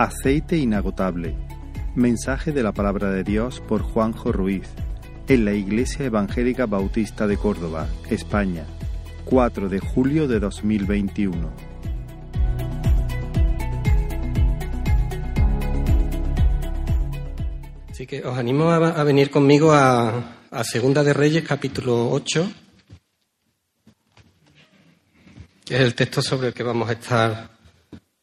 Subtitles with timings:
[0.00, 1.36] Aceite inagotable.
[1.94, 4.66] Mensaje de la palabra de Dios por Juanjo Ruiz,
[5.28, 8.64] en la Iglesia Evangélica Bautista de Córdoba, España,
[9.26, 11.52] 4 de julio de 2021.
[17.90, 22.50] Así que os animo a, venir conmigo a, Segunda de Reyes, capítulo 8,
[25.66, 27.50] que es el texto sobre el que vamos a estar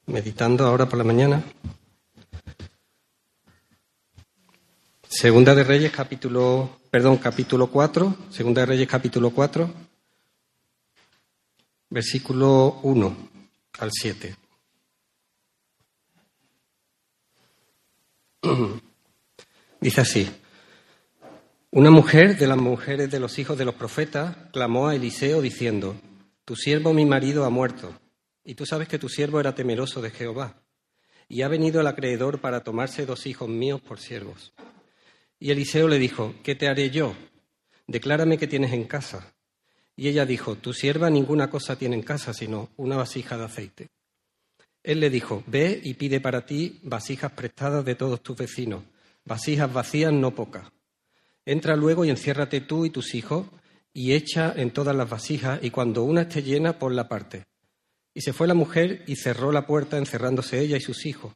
[0.07, 1.43] meditando ahora por la mañana.
[5.19, 9.73] Segunda de Reyes, capítulo, perdón, capítulo 4, Segunda de Reyes, capítulo 4,
[11.89, 13.17] versículo 1
[13.79, 14.35] al 7.
[19.81, 20.29] Dice así,
[21.71, 25.99] una mujer de las mujeres de los hijos de los profetas clamó a Eliseo diciendo,
[26.45, 27.91] Tu siervo mi marido ha muerto
[28.43, 30.61] y tú sabes que tu siervo era temeroso de Jehová.
[31.27, 34.53] Y ha venido el acreedor para tomarse dos hijos míos por siervos.
[35.39, 37.15] Y Eliseo le dijo, ¿qué te haré yo?
[37.85, 39.33] Declárame qué tienes en casa.
[39.95, 43.87] Y ella dijo, tu sierva ninguna cosa tiene en casa, sino una vasija de aceite.
[44.83, 48.83] Él le dijo, ve y pide para ti vasijas prestadas de todos tus vecinos,
[49.25, 50.71] vasijas vacías no pocas.
[51.45, 53.47] Entra luego y enciérrate tú y tus hijos
[53.93, 57.45] y echa en todas las vasijas, y cuando una esté llena, la parte
[58.17, 61.35] y se fue la mujer y cerró la puerta encerrándose ella y sus hijos.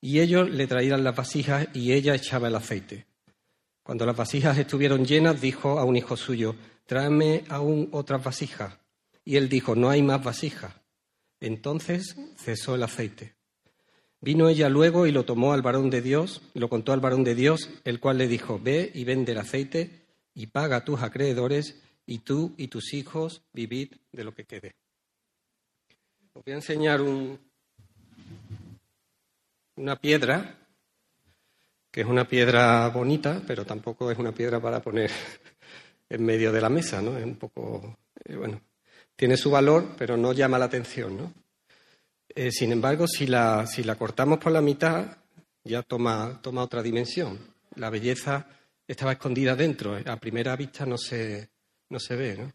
[0.00, 3.04] Y ellos le traían las vasijas y ella echaba el aceite.
[3.90, 6.54] Cuando las vasijas estuvieron llenas, dijo a un hijo suyo,
[6.86, 8.78] tráeme aún otras vasijas.
[9.24, 10.72] Y él dijo, no hay más vasijas.
[11.40, 13.34] Entonces cesó el aceite.
[14.20, 17.34] Vino ella luego y lo tomó al varón de Dios, lo contó al varón de
[17.34, 21.82] Dios, el cual le dijo, ve y vende el aceite y paga a tus acreedores,
[22.06, 24.76] y tú y tus hijos vivid de lo que quede.
[26.34, 27.00] Os voy a enseñar
[29.74, 30.59] una piedra,
[31.90, 35.10] que es una piedra bonita, pero tampoco es una piedra para poner
[36.08, 37.16] en medio de la mesa, ¿no?
[37.18, 38.60] Es un poco, eh, bueno,
[39.16, 41.32] tiene su valor, pero no llama la atención, ¿no?
[42.28, 45.18] Eh, sin embargo, si la, si la cortamos por la mitad,
[45.64, 47.38] ya toma, toma otra dimensión.
[47.74, 48.46] La belleza
[48.86, 51.50] estaba escondida dentro, a primera vista no se,
[51.88, 52.52] no se ve, ¿no?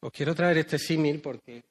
[0.00, 1.62] Os quiero traer este símil porque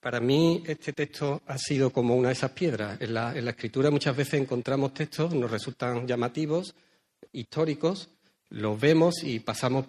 [0.00, 3.00] para mí este texto ha sido como una de esas piedras.
[3.00, 6.74] En la, escritura muchas veces encontramos textos, nos resultan llamativos,
[7.32, 8.08] históricos,
[8.48, 9.86] los vemos y pasamos,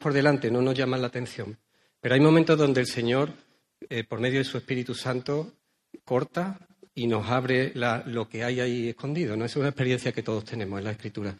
[0.00, 1.58] por delante, no nos llaman la atención.
[2.00, 3.30] Pero hay momentos donde el Señor,
[3.88, 5.52] eh, por medio de su Espíritu Santo,
[6.04, 6.58] corta
[6.94, 7.72] y nos abre
[8.06, 9.36] lo que hay ahí escondido.
[9.36, 9.44] ¿no?
[9.44, 11.36] Es una experiencia que todos tenemos en la Escritura.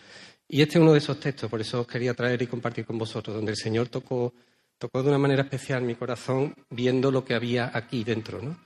[0.46, 2.98] Y este es uno de esos textos, por eso os quería traer y compartir con
[2.98, 4.34] vosotros, donde el Señor tocó
[4.82, 8.42] tocó de una manera especial mi corazón viendo lo que había aquí dentro.
[8.42, 8.58] ¿no?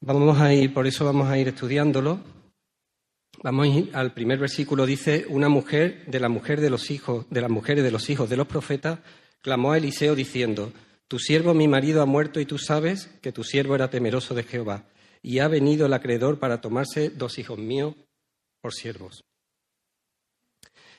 [0.00, 2.18] Vamos a ir, por eso vamos a ir estudiándolo.
[3.44, 7.50] Vamos al primer versículo, dice, una mujer de la mujer de los hijos, de las
[7.50, 8.98] mujeres de los hijos de los profetas,
[9.40, 10.72] clamó a Eliseo diciendo,
[11.06, 14.42] Tu siervo mi marido ha muerto y tú sabes que tu siervo era temeroso de
[14.42, 14.86] Jehová,
[15.22, 17.94] y ha venido el acreedor para tomarse dos hijos míos
[18.60, 19.27] por siervos.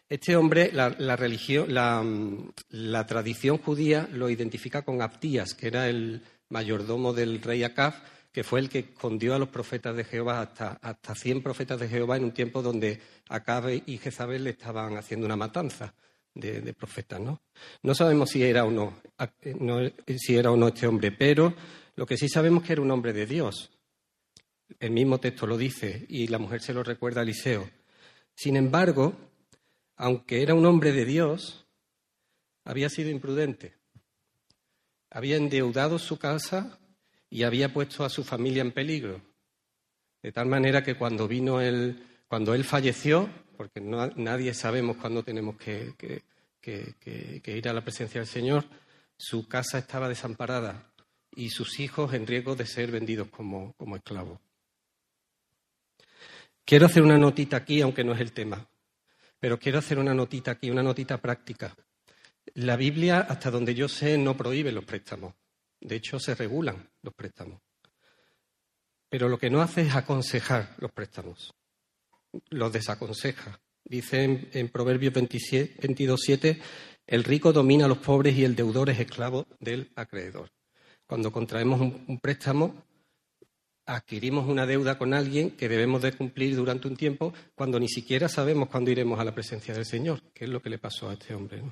[0.10, 7.14] Este hombre, la, religión, la, tradición judía lo identifica con Abdías, que era el mayordomo
[7.14, 7.94] del rey Acab,
[8.32, 11.88] que fue el que escondió a los profetas de Jehová, hasta, hasta 100 profetas de
[11.88, 13.00] Jehová, en un tiempo donde
[13.30, 15.94] Acab y Jezabel le estaban haciendo una matanza
[16.34, 17.20] de, profetas.
[17.20, 17.44] ¿no?
[17.84, 19.00] no sabemos si era, o no,
[20.18, 21.54] si era o no este hombre, pero
[21.96, 23.70] lo que sí sabemos es que era un hombre de Dios.
[24.80, 27.70] El mismo texto lo dice y la mujer se lo recuerda a Eliseo.
[28.34, 29.29] Sin embargo,
[30.00, 31.66] aunque era un hombre de Dios,
[32.64, 33.76] había sido imprudente.
[35.10, 36.80] Había endeudado su casa
[37.30, 39.22] y había puesto a su familia en peligro.
[40.24, 45.58] De tal manera que cuando vino él, cuando él falleció, porque nadie sabemos cuándo tenemos
[45.58, 46.24] que,
[47.46, 48.66] ir a la presencia del Señor,
[49.18, 50.94] su casa estaba desamparada
[51.36, 54.40] y sus hijos en riesgo de ser vendidos como esclavos.
[56.64, 58.69] Quiero hacer una notita aquí, aunque no es el tema.
[59.40, 61.76] Pero quiero hacer una notita aquí, una notita práctica.
[62.56, 65.36] La Biblia, hasta donde yo sé, no prohíbe los préstamos.
[65.80, 67.62] De hecho, se regulan los préstamos.
[69.10, 71.54] Pero lo que no hace es aconsejar los préstamos.
[72.50, 73.60] Los desaconseja.
[73.84, 76.62] Dice en, Proverbios 22.7,
[77.08, 80.52] el rico domina a los pobres y el deudor es esclavo del acreedor.
[81.08, 82.84] Cuando contraemos un préstamo,
[83.90, 88.30] adquirimos una deuda con alguien que debemos de cumplir durante un tiempo cuando ni siquiera
[88.30, 91.14] sabemos cuándo iremos a la presencia del Señor, que es lo que le pasó a
[91.14, 91.64] este hombre.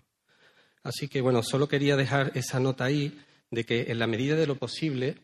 [0.82, 3.22] Así que, bueno, solo quería dejar esa nota ahí
[3.52, 5.16] de que en la medida de lo posible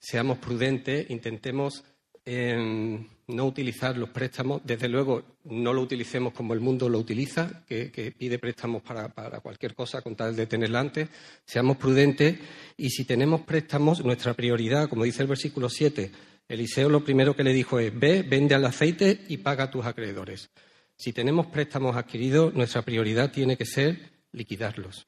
[0.00, 1.84] seamos prudentes, intentemos
[2.24, 4.62] en no utilizar los préstamos.
[4.64, 9.08] Desde luego, no lo utilicemos como el mundo lo utiliza, que, pide préstamos para,
[9.40, 11.08] cualquier cosa con tal de tenerla antes.
[11.44, 12.38] Seamos prudentes
[12.76, 16.10] y si tenemos préstamos, nuestra prioridad, como dice el versículo 7,
[16.48, 19.86] Eliseo lo primero que le dijo es, ve, vende al aceite y paga a tus
[19.86, 20.50] acreedores.
[20.96, 23.98] Si tenemos préstamos adquiridos, nuestra prioridad tiene que ser
[24.32, 25.06] liquidarlos.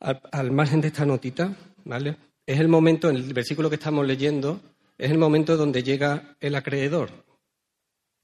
[0.00, 2.16] Al, margen de esta notita, ¿vale?
[2.44, 4.60] Es el momento, en el versículo que estamos leyendo,
[5.04, 7.10] es el momento donde llega el acreedor.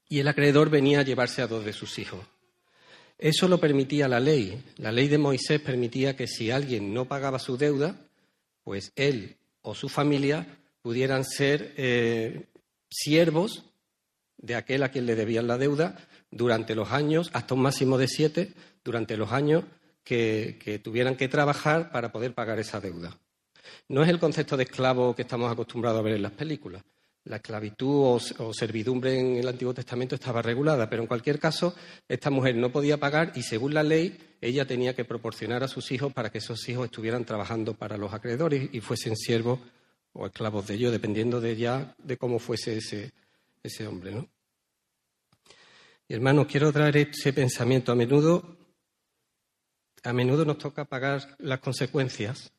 [0.08, 2.24] Y el acreedor venía a llevarse a dos de sus hijos.
[3.18, 4.64] Eso lo permitía la ley.
[4.78, 8.00] La ley de Moisés permitía que si alguien no pagaba su deuda,
[8.64, 12.46] pues él o su familia pudieran ser eh,
[12.88, 13.64] siervos
[14.38, 18.08] de aquel a quien le debían la deuda durante los años, hasta un máximo de
[18.08, 19.64] siete, durante los años
[20.02, 23.18] que, tuvieran que trabajar para poder pagar esa deuda.
[23.88, 26.82] No es el concepto de esclavo que estamos acostumbrados a ver en las películas.
[27.24, 31.74] La esclavitud o, servidumbre en el Antiguo Testamento estaba regulada, pero en cualquier caso,
[32.08, 35.92] esta mujer no podía pagar y, según la ley, ella tenía que proporcionar a sus
[35.92, 39.60] hijos para que esos hijos estuvieran trabajando para los acreedores y fuesen siervos
[40.14, 43.12] o esclavos de ellos, dependiendo de ya de cómo fuese ese,
[43.62, 44.12] ese hombre.
[44.12, 44.28] ¿no?
[46.08, 47.92] Y hermanos, quiero traer ese pensamiento.
[47.92, 48.56] A menudo,
[50.02, 52.50] a menudo nos toca pagar las consecuencias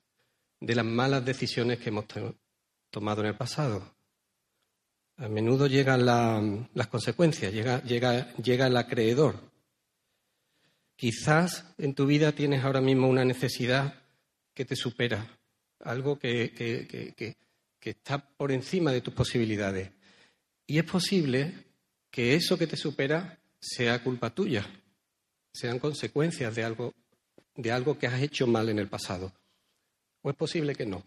[0.62, 2.06] de las malas decisiones que hemos
[2.90, 3.96] tomado en el pasado.
[5.18, 9.36] A menudo llegan las consecuencias, llega, el acreedor.
[10.96, 13.96] Quizás en tu vida tienes ahora mismo una necesidad
[14.54, 15.28] que te supera,
[15.80, 17.36] algo que, que,
[17.82, 19.92] está por encima de tus posibilidades.
[20.68, 21.54] Y es posible
[22.12, 24.66] que eso que te supera sea culpa tuya,
[25.54, 26.94] sean consecuencias de algo,
[27.56, 29.34] de algo que has hecho mal en el pasado.
[30.22, 31.04] O es posible que no.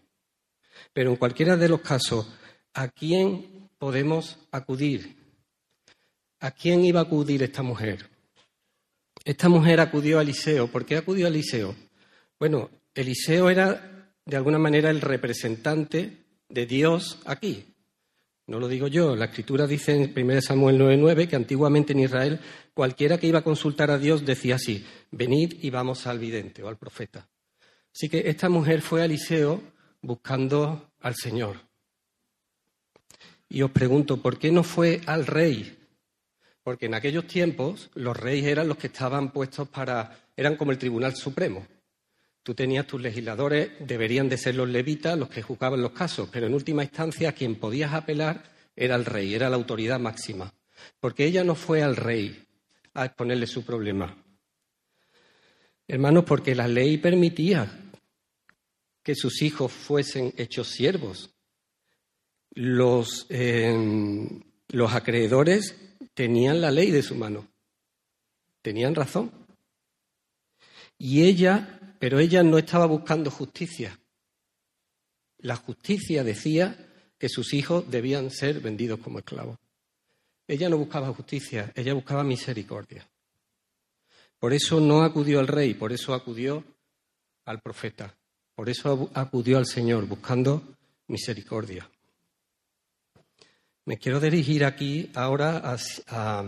[0.93, 2.27] Pero en cualquiera de los casos,
[2.73, 5.15] ¿a quién podemos acudir?
[6.39, 8.09] ¿A quién iba a acudir esta mujer?
[9.23, 10.67] Esta mujer acudió a Eliseo.
[10.67, 11.75] ¿Por qué acudió a Eliseo?
[12.39, 17.65] Bueno, Eliseo era de alguna manera el representante de Dios aquí.
[18.47, 22.39] No lo digo yo, la escritura dice en 1 Samuel 9:9 que antiguamente en Israel
[22.75, 26.67] cualquiera que iba a consultar a Dios decía así, venid y vamos al vidente o
[26.67, 27.27] al profeta.
[27.95, 29.63] Así que esta mujer fue a Eliseo
[30.01, 31.61] buscando al Señor.
[33.47, 35.77] Y os pregunto, ¿por qué no fue al rey?
[36.61, 40.77] Porque en aquellos tiempos los reyes eran los que estaban puestos para, eran como el
[40.77, 41.65] Tribunal Supremo.
[42.43, 46.47] Tú tenías tus legisladores, deberían de ser los levitas los que juzgaban los casos, pero
[46.47, 48.43] en última instancia quien podías apelar
[48.75, 50.53] era el rey, era la autoridad máxima.
[50.99, 52.43] Porque ella no fue al rey
[52.93, 54.13] a exponerle su problema.
[55.87, 57.83] Hermanos, porque la ley permitía
[59.05, 61.29] que sus hijos fuesen hechos siervos.
[62.51, 65.75] Los, em, los acreedores
[66.13, 67.47] tenían la ley de su mano,
[68.61, 69.31] tenían razón.
[70.97, 73.99] Y ella pero ella no estaba buscando justicia.
[75.39, 76.77] La justicia decía
[77.17, 79.57] que sus hijos debían ser vendidos como esclavos.
[80.47, 83.07] Ella no buscaba justicia, ella buscaba misericordia.
[84.37, 86.63] Por eso no acudió al rey, por eso acudió
[87.45, 88.15] al profeta,
[88.55, 90.63] por eso acudió al Señor buscando
[91.07, 91.89] misericordia.
[93.85, 96.45] Me quiero dirigir aquí ahora a, a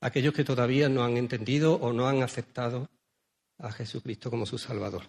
[0.00, 2.88] aquellos que todavía no han entendido o no han aceptado
[3.58, 5.02] a Jesucristo como su Salvador.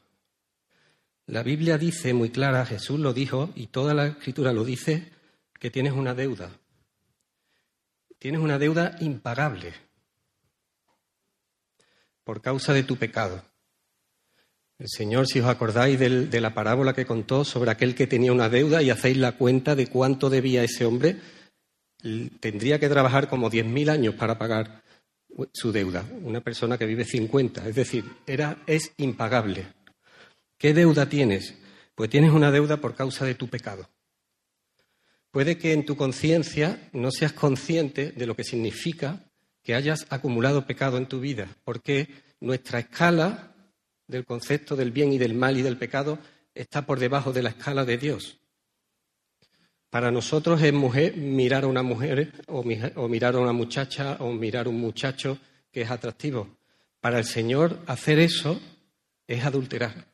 [1.27, 5.11] La Biblia dice muy clara, Jesús lo dijo y toda la escritura lo dice,
[5.57, 6.51] que tienes una deuda.
[8.19, 9.73] Tienes una deuda impagable
[12.25, 13.41] por causa de tu pecado.
[14.83, 18.49] El Señor, si os acordáis de la parábola que contó sobre aquel que tenía una
[18.49, 21.15] deuda y hacéis la cuenta de cuánto debía ese hombre,
[22.41, 24.83] tendría que trabajar como diez mil años para pagar
[25.53, 29.67] su deuda, una persona que vive 50, es decir, era, es impagable.
[30.57, 31.53] ¿Qué deuda tienes?
[31.95, 33.89] Pues tienes una deuda por causa de tu pecado.
[35.31, 39.23] Puede que en tu conciencia no seas consciente de lo que significa
[39.63, 42.09] que hayas acumulado pecado en tu vida, porque
[42.41, 43.52] nuestra escala
[44.07, 46.19] del concepto del bien y del mal y del pecado
[46.53, 48.37] está por debajo de la escala de Dios.
[49.89, 54.65] Para nosotros es mujer, mirar a una mujer o, mirar a una muchacha o mirar
[54.65, 55.37] a un muchacho
[55.71, 56.57] que es atractivo.
[56.99, 58.59] Para el Señor hacer eso
[59.27, 60.07] es adulterar.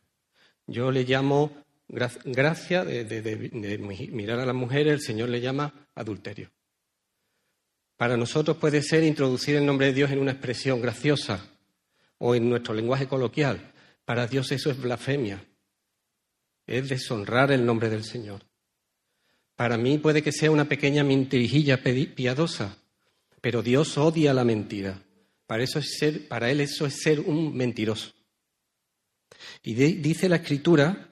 [0.68, 1.54] Yo le llamo
[1.88, 6.52] gracia de, mirar a la mujer, el Señor le llama adulterio.
[7.96, 11.46] Para nosotros puede ser introducir el nombre de Dios en una expresión graciosa
[12.18, 13.72] o en nuestro lenguaje coloquial.
[14.10, 15.46] Para Dios eso es blasfemia,
[16.66, 18.42] es deshonrar el nombre del Señor.
[19.56, 22.76] Para mí puede que sea una pequeña mentirijilla piadosa,
[23.40, 25.00] pero Dios odia la mentira.
[25.46, 28.12] Para, eso es ser, para Él eso es ser un mentiroso.
[29.62, 31.12] Y dice la Escritura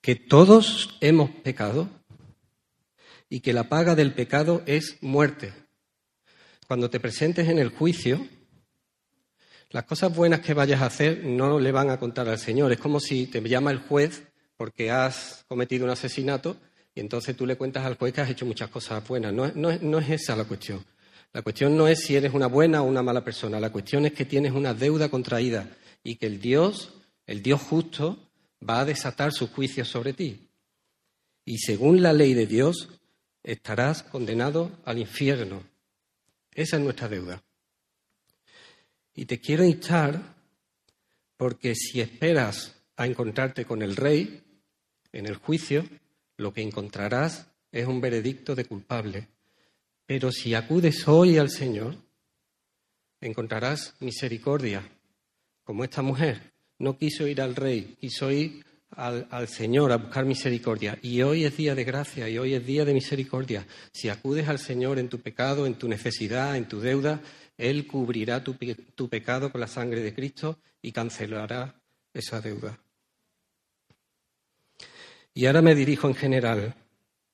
[0.00, 1.88] que todos hemos pecado
[3.28, 5.54] y que la paga del pecado es muerte.
[6.66, 8.26] Cuando te presentes en el juicio,
[9.70, 12.72] las cosas buenas que vayas a hacer no le van a contar al Señor.
[12.72, 14.24] Es como si te llama el juez
[14.56, 16.56] porque has cometido un asesinato
[16.92, 19.32] y entonces tú le cuentas al juez que has hecho muchas cosas buenas.
[19.32, 20.84] No, es esa la cuestión.
[21.32, 23.60] La cuestión no es si eres una buena o una mala persona.
[23.60, 25.68] La cuestión es que tienes una deuda contraída
[26.02, 26.92] y que el Dios,
[27.26, 28.18] el Dios justo,
[28.68, 30.48] va a desatar sus juicios sobre ti.
[31.44, 32.88] Y según la ley de Dios,
[33.44, 35.62] estarás condenado al infierno.
[36.52, 37.40] Esa es nuestra deuda.
[39.14, 40.20] Y te quiero instar
[41.36, 44.42] porque si esperas a encontrarte con el rey
[45.12, 45.84] en el juicio,
[46.36, 49.28] lo que encontrarás es un veredicto de culpable.
[50.06, 51.96] Pero si acudes hoy al Señor,
[53.20, 54.82] encontrarás misericordia,
[55.64, 60.98] como esta mujer no quiso ir al rey, quiso ir al, Señor a buscar misericordia.
[61.02, 63.66] Y hoy es día de gracia y hoy es día de misericordia.
[63.92, 67.20] Si acudes al Señor en tu pecado, en tu necesidad, en tu deuda,
[67.60, 68.56] Él cubrirá tu,
[69.08, 71.74] pecado con la sangre de Cristo y cancelará
[72.14, 72.78] esa deuda.
[75.34, 76.74] Y ahora me dirijo en general.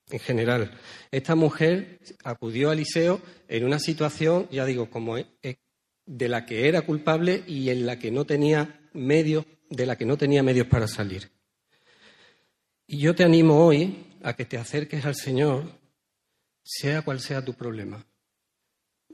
[0.08, 0.78] En general,
[1.10, 6.82] esta mujer acudió a Eliseo en una situación, ya digo, como de la que era
[6.82, 10.88] culpable y en la que no tenía medios, de la que no tenía medios para
[10.88, 11.30] salir.
[12.86, 15.72] Y yo te animo hoy a que te acerques al Señor,
[16.62, 18.04] sea cual sea tu problema,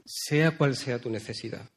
[0.05, 1.69] sea cual sea tu necesidad.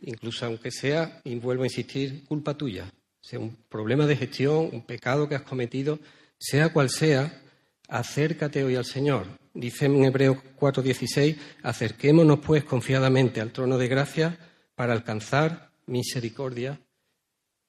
[0.00, 4.82] Incluso aunque sea, y vuelvo a insistir, culpa tuya, sea un problema de gestión, un
[4.82, 5.98] pecado que has cometido,
[6.38, 7.42] sea cual sea,
[7.88, 9.26] acércate hoy al Señor.
[9.54, 14.38] Dice en Hebreos 4:16, acerquémonos pues confiadamente al trono de gracia
[14.74, 16.78] para alcanzar misericordia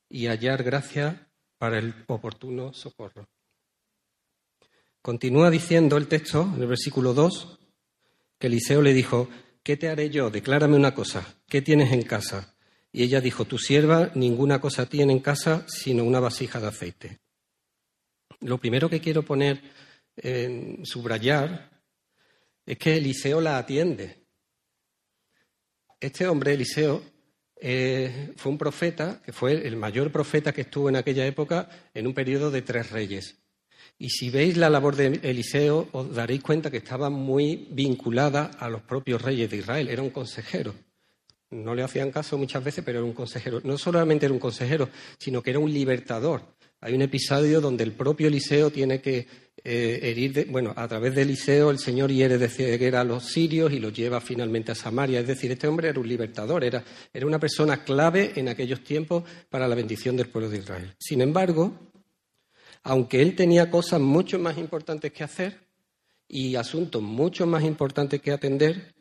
[0.10, 3.28] y hallar gracia para el oportuno socorro.
[5.02, 7.60] Continúa diciendo el texto, en el versículo 2,
[8.40, 9.30] que Eliseo le dijo,
[9.64, 10.30] ¿qué te haré yo?
[10.30, 12.56] Declárame una cosa, ¿qué tienes en casa?
[12.92, 17.20] Y ella dijo, tu sierva ninguna cosa tiene en casa sino una vasija de aceite.
[18.42, 19.62] Lo primero que quiero poner
[20.16, 21.82] en subrayar
[22.66, 24.26] es que Eliseo la atiende.
[26.00, 27.04] Este hombre, Eliseo,
[27.60, 32.06] eh, fue un profeta, que fue el mayor profeta que estuvo en aquella época en
[32.06, 33.40] un periodo de tres reyes.
[34.00, 38.70] Y si veis la labor de Eliseo, os daréis cuenta que estaba muy vinculada a
[38.70, 39.88] los propios reyes de Israel.
[39.88, 40.74] Era un consejero.
[41.50, 43.62] No le hacían caso muchas veces, pero era un consejero.
[43.64, 46.44] No solamente era un consejero, sino que era un libertador.
[46.82, 49.26] Hay un episodio donde el propio Eliseo tiene que
[49.64, 53.74] eh, herir, bueno, a través de Eliseo el Señor hiere de ceguera a los sirios
[53.74, 55.22] y los lleva finalmente a Samaria.
[55.22, 59.24] Es decir, este hombre era un libertador, era, era una persona clave en aquellos tiempos
[59.50, 60.94] para la bendición del pueblo de Israel.
[61.00, 61.74] Sin embargo,
[62.88, 65.60] aunque él tenía cosas mucho más importantes que hacer
[66.26, 68.94] y asuntos mucho más importantes que atender,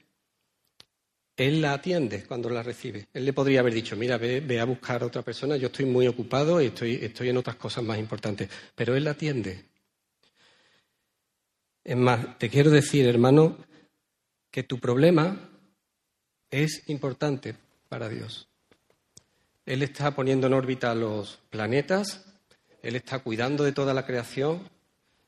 [1.36, 3.06] él la atiende cuando la recibe.
[3.14, 6.08] Él le podría haber dicho, mira, ve, a buscar a otra persona, yo estoy muy
[6.08, 8.50] ocupado y estoy, en otras cosas más importantes.
[8.74, 9.66] Pero él la atiende.
[11.84, 13.56] Es más, te quiero decir, hermano,
[14.50, 15.48] que tu problema
[16.50, 17.54] es importante
[17.88, 18.48] para Dios.
[19.64, 22.35] Él está poniendo en órbita los planetas,
[22.82, 24.68] Él está cuidando de toda la creación,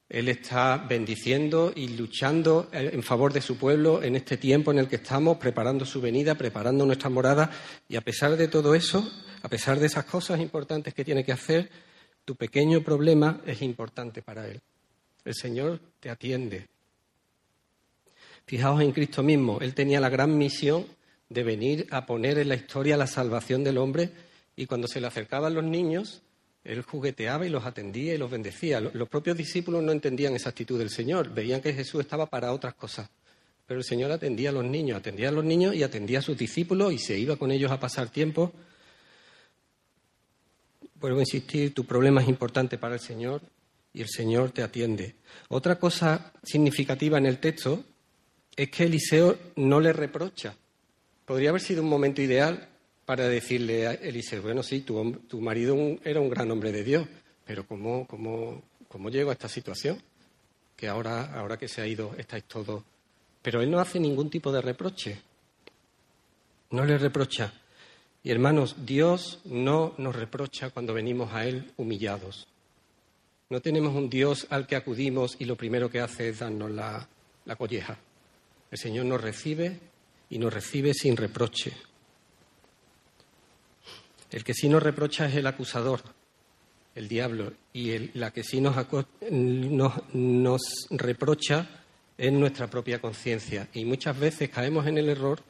[0.09, 4.89] él está bendiciendo y luchando en favor de su pueblo en este tiempo en el
[4.89, 7.51] que estamos, preparando su venida, preparando nuestra morada.
[7.89, 9.07] Y a pesar de todo eso,
[9.43, 11.69] a pesar de esas cosas importantes que tiene que hacer,
[12.25, 14.61] tu pequeño problema es importante para Él.
[15.27, 16.69] El Señor te atiende.
[18.47, 19.59] Fijaos en Cristo mismo.
[19.61, 20.87] Él tenía la gran misión
[21.29, 24.11] de venir a poner en la historia la salvación del hombre
[24.57, 26.23] y cuando se le acercaban los niños,
[26.69, 28.79] él jugueteaba y los atendía y los bendecía.
[28.79, 32.75] Los propios discípulos no entendían esa actitud del Señor, veían que Jesús estaba para otras
[32.75, 33.09] cosas.
[33.67, 36.37] Pero el Señor atendía a los niños, atendía a los niños y atendía a sus
[36.37, 38.53] discípulos y se iba con ellos a pasar tiempo.
[40.97, 43.41] Vuelvo a insistir, tu problema es importante para el Señor
[43.95, 45.15] y el Señor te atiende.
[45.49, 47.83] Otra cosa significativa en el texto
[48.55, 50.55] es que Eliseo no le reprocha.
[51.25, 52.68] Podría haber sido un momento ideal
[53.09, 55.75] para decirle a Eliseo, bueno, sí, tu, tu marido
[56.05, 57.09] era un gran hombre de Dios,
[57.47, 59.99] pero ¿cómo, cómo, cómo llego a esta situación?
[60.77, 62.83] Que ahora, ahora que se ha ido estáis todos...
[63.41, 65.19] Pero él no hace ningún tipo de reproche.
[66.71, 67.51] No le reprocha.
[68.23, 72.47] Y hermanos, Dios no nos reprocha cuando venimos a Él humillados.
[73.49, 77.09] No tenemos un Dios al que acudimos y lo primero que hace es darnos la,
[77.47, 77.97] la colleja.
[78.71, 79.81] El Señor nos recibe
[80.29, 81.73] y nos recibe sin reproche.
[84.31, 86.03] El que sí nos reprocha es el acusador,
[86.95, 88.77] el diablo, y el, la que sí nos,
[90.91, 91.69] reprocha
[92.19, 93.69] es nuestra propia conciencia.
[93.73, 95.41] Y muchas veces caemos en el error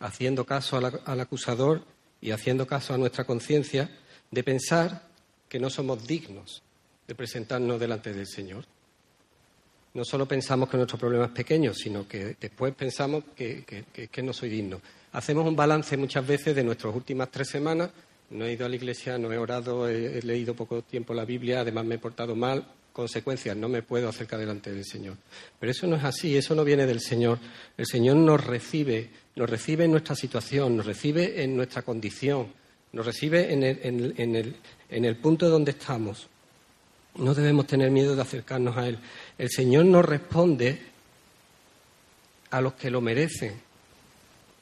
[0.00, 1.82] haciendo caso al acusador
[2.20, 3.90] y haciendo caso a nuestra conciencia
[4.30, 5.08] de pensar
[5.48, 6.62] que no somos dignos
[7.06, 8.64] de presentarnos delante del Señor.
[9.94, 14.50] No solo pensamos que nuestro problema es pequeño, sino que después pensamos que no soy
[14.50, 14.80] digno.
[15.12, 17.90] Hacemos un balance muchas veces de nuestras últimas tres semanas.
[18.30, 21.60] No he ido a la iglesia, no he orado, he, leído poco tiempo la Biblia,
[21.60, 22.66] además me he portado mal.
[22.92, 25.16] Consecuencias, no me puedo acercar delante del Señor.
[25.58, 27.38] Pero eso no es así, eso no viene del Señor.
[27.76, 32.48] El Señor nos recibe, nos recibe en nuestra situación, nos recibe en nuestra condición,
[32.92, 34.14] nos recibe en el,
[34.88, 36.26] en el, punto donde estamos.
[37.14, 38.98] No debemos tener miedo de acercarnos a Él.
[39.38, 40.78] El Señor nos responde
[42.50, 43.67] a los que lo merecen.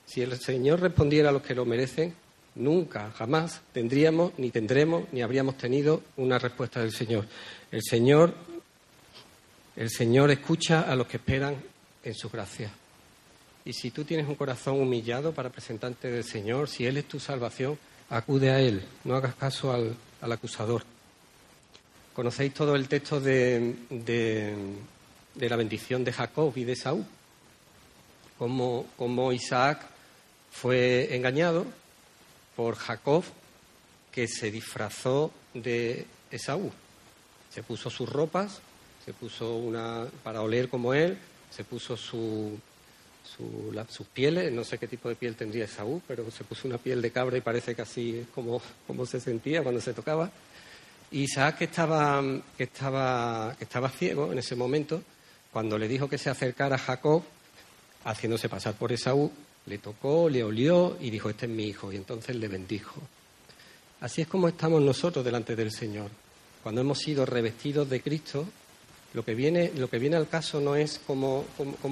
[0.06, 2.14] Si el Señor respondiera a los que lo merecen,
[2.54, 7.26] nunca, jamás tendríamos, ni tendremos, ni habríamos tenido una respuesta del Señor.
[7.70, 8.34] El Señor,
[9.74, 11.56] el Señor escucha a los que esperan
[12.04, 12.70] en su gracia.
[13.64, 17.18] Y si tú tienes un corazón humillado para presentarte del Señor, si Él es tu
[17.18, 17.76] salvación,
[18.08, 20.84] acude a Él, no hagas caso al, acusador.
[22.14, 27.04] Conocéis todo el texto de, de, la bendición de Jacob y de Saúl,
[28.38, 29.95] como Isaac
[30.60, 31.66] fue engañado
[32.56, 33.22] por Jacob,
[34.10, 36.72] que se disfrazó de Esaú.
[37.52, 38.60] Se puso sus ropas,
[39.04, 41.18] se puso una para oler como él,
[41.50, 42.58] se puso su,
[43.90, 47.02] sus pieles, no sé qué tipo de piel tendría Esaú, pero se puso una piel
[47.02, 48.62] de cabra y parece que así es como,
[49.04, 50.30] se sentía cuando se tocaba.
[51.10, 52.22] Y Isaac, que estaba,
[52.56, 55.02] que, estaba, que estaba ciego en ese momento,
[55.52, 57.22] cuando le dijo que se acercara a Jacob,
[58.04, 59.30] haciéndose pasar por Esaú,
[59.66, 63.00] le tocó, le olió y dijo, este es mi hijo, y entonces le bendijo.
[64.00, 66.10] Así es como estamos nosotros delante del Señor.
[66.62, 68.46] Cuando hemos sido revestidos de Cristo,
[69.14, 71.44] lo que viene, lo que viene al caso no es cómo,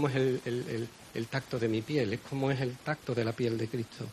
[0.09, 3.57] es el, el, tacto de mi piel, es cómo es el tacto de la piel
[3.57, 4.05] de Cristo.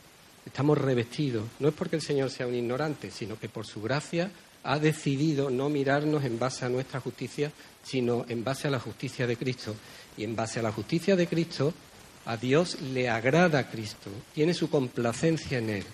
[0.46, 1.44] Estamos revestidos.
[1.60, 4.30] No es porque el Señor sea un ignorante, sino que por su gracia
[4.64, 9.26] ha decidido no mirarnos en base a nuestra justicia, sino en base a la justicia
[9.26, 9.74] de Cristo.
[10.16, 11.74] Y en base a la justicia de Cristo
[12.24, 15.84] a Dios le agrada a Cristo, tiene su complacencia en Él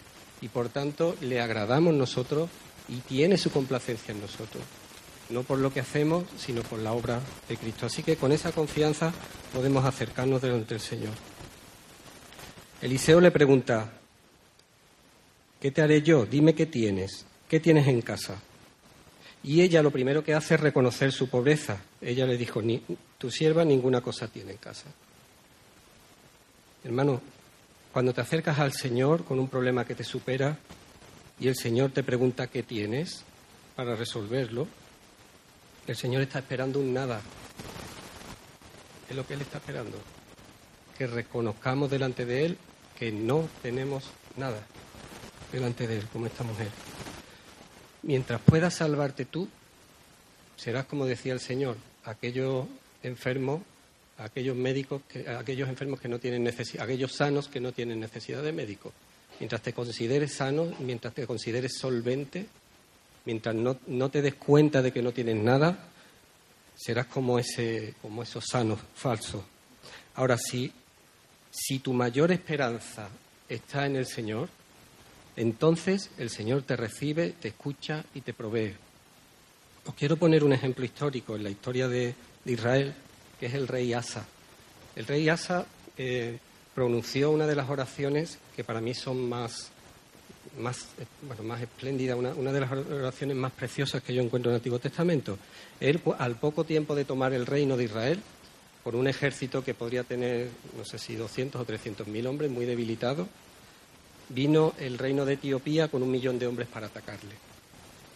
[0.40, 2.48] y por tanto le agradamos nosotros
[2.88, 4.62] y tiene su complacencia en nosotros.
[5.30, 7.86] No por lo que hacemos, sino por la obra de Cristo.
[7.86, 9.12] Así que con esa confianza
[9.52, 11.12] podemos acercarnos delante del Señor.
[12.80, 13.92] Eliseo le pregunta,
[15.60, 16.24] ¿qué te haré yo?
[16.24, 17.26] Dime qué tienes.
[17.46, 18.40] ¿Qué tienes en casa?
[19.42, 21.82] Y ella lo primero que hace es reconocer su pobreza.
[22.00, 22.62] Ella le dijo,
[23.18, 24.86] tu sierva ninguna cosa tiene en casa.
[26.88, 27.20] Hermano,
[27.92, 30.56] cuando te acercas al Señor con un problema que te supera
[31.38, 33.24] y el Señor te pregunta qué tienes
[33.76, 34.66] para resolverlo,
[35.86, 37.20] el Señor está esperando un nada.
[39.06, 39.98] Es lo que Él está esperando.
[40.96, 42.58] Que reconozcamos delante de Él
[42.98, 44.04] que no tenemos
[44.38, 44.62] nada
[45.52, 46.70] delante de Él, como esta mujer.
[48.02, 49.46] Mientras puedas salvarte tú,
[50.56, 52.66] serás como decía el Señor, aquellos
[53.02, 53.60] enfermos
[54.18, 58.42] aquellos médicos, que, aquellos enfermos que no tienen necesidad, aquellos sanos que no tienen necesidad
[58.42, 58.92] de médico.
[59.40, 62.46] Mientras te consideres sano, mientras te consideres solvente,
[63.24, 65.78] mientras no, no te des cuenta de que no tienes nada,
[66.74, 69.42] serás como, ese, como esos sanos falsos.
[70.16, 70.72] Ahora, si,
[71.50, 73.08] si tu mayor esperanza
[73.48, 74.48] está en el Señor,
[75.36, 78.74] entonces el Señor te recibe, te escucha y te provee.
[79.86, 82.94] Os quiero poner un ejemplo histórico en la historia de Israel
[83.38, 84.24] que es el rey Asa.
[84.96, 86.38] El rey Asa eh,
[86.74, 89.70] pronunció una de las oraciones que para mí son más,
[90.58, 90.86] más,
[91.22, 94.78] bueno, más espléndidas, una, de las oraciones más preciosas que yo encuentro en el Antiguo
[94.78, 95.38] Testamento.
[95.80, 98.20] Él, al poco tiempo de tomar el reino de Israel,
[98.82, 102.64] por un ejército que podría tener, no sé si 200 o 300 mil hombres, muy
[102.64, 103.28] debilitado,
[104.28, 107.47] vino el reino de Etiopía con un millón de hombres para atacarle.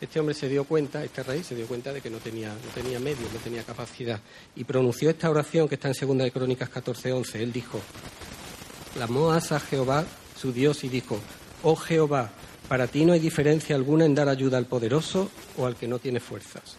[0.03, 2.71] Este hombre se dio cuenta, este rey se dio cuenta de que no tenía, no
[2.75, 4.21] tenía medios, no tenía capacidad.
[4.57, 7.37] Y pronunció esta oración que está en Segunda de Crónicas 14:11.
[7.37, 7.81] Él dijo,
[8.95, 10.05] clamó a Jehová,
[10.37, 11.21] su Dios, y dijo,
[11.63, 12.33] oh Jehová,
[12.69, 16.01] para ti no hay diferencia alguna en dar ayuda al poderoso o al que no
[16.01, 16.77] tiene fuerzas.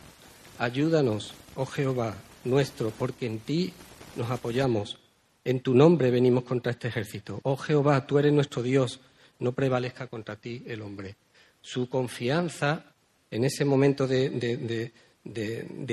[0.60, 3.72] Ayúdanos, oh Jehová, nuestro, porque en ti
[4.18, 5.00] nos apoyamos.
[5.46, 7.40] En tu nombre venimos contra este ejército.
[7.44, 9.00] Oh Jehová, tú eres nuestro Dios,
[9.40, 11.16] no prevalezca contra ti el hombre.
[11.62, 12.92] Su confianza
[13.34, 14.91] en ese momento de,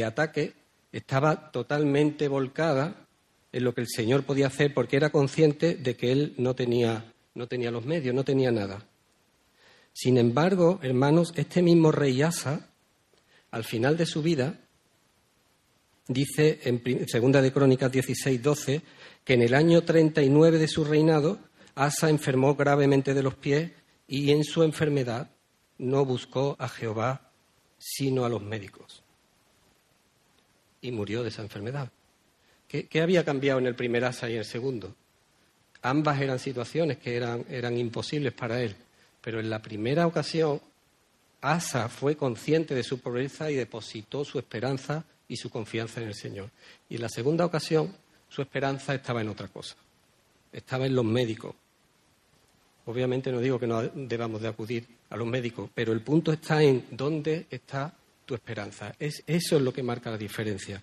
[0.04, 0.52] ataque
[0.92, 3.06] estaba totalmente volcada
[3.50, 7.14] en lo que el Señor podía hacer porque era consciente de que él no tenía,
[7.34, 8.86] no tenía los medios, no tenía nada.
[9.94, 12.68] Sin embargo, hermanos, este mismo rey Asa,
[13.50, 14.60] al final de su vida,
[16.08, 18.82] dice en Segunda de Crónicas 16, 12,
[19.24, 21.38] que en el año 39 de su reinado,
[21.74, 23.72] Asa enfermó gravemente de los pies
[24.06, 25.30] y en su enfermedad
[25.78, 27.29] no buscó a Jehová,
[27.80, 29.02] sino a los médicos.
[30.82, 31.90] Y murió de esa enfermedad.
[32.68, 34.94] ¿Qué, había cambiado en el primer Asa y en el segundo?
[35.82, 38.76] Ambas eran situaciones que eran, eran imposibles para él.
[39.20, 40.60] Pero en la primera ocasión,
[41.40, 46.14] Asa fue consciente de su pobreza y depositó su esperanza y su confianza en el
[46.14, 46.50] Señor.
[46.88, 47.94] Y en la segunda ocasión,
[48.28, 49.74] su esperanza estaba en otra cosa.
[50.52, 51.54] Estaba en los médicos.
[52.86, 56.62] Obviamente no digo que no debamos de acudir a los médicos, pero el punto está
[56.62, 58.94] en dónde está tu esperanza.
[58.98, 60.82] Es, eso es lo que marca la diferencia.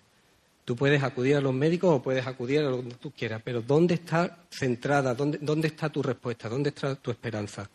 [0.64, 3.94] Tú puedes acudir a los médicos o puedes acudir a donde tú quieras, pero ¿dónde
[3.94, 5.14] está centrada?
[5.14, 6.48] ¿Dónde, dónde está tu respuesta?
[6.48, 7.68] ¿Dónde está tu esperanza?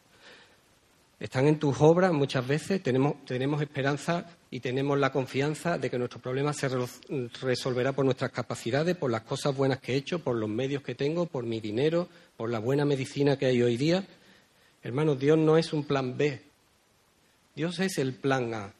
[1.24, 5.98] están en tus obras muchas veces, tenemos, tenemos esperanza y tenemos la confianza de que
[5.98, 6.70] nuestro problema se
[7.42, 10.96] resolverá por nuestras capacidades, por las cosas buenas que he hecho, por los medios que
[10.96, 14.06] tengo, por mi dinero, por la buena medicina que hay hoy día.
[14.82, 16.42] Hermanos, Dios no es un plan B,
[17.56, 18.74] Dios es el plan A.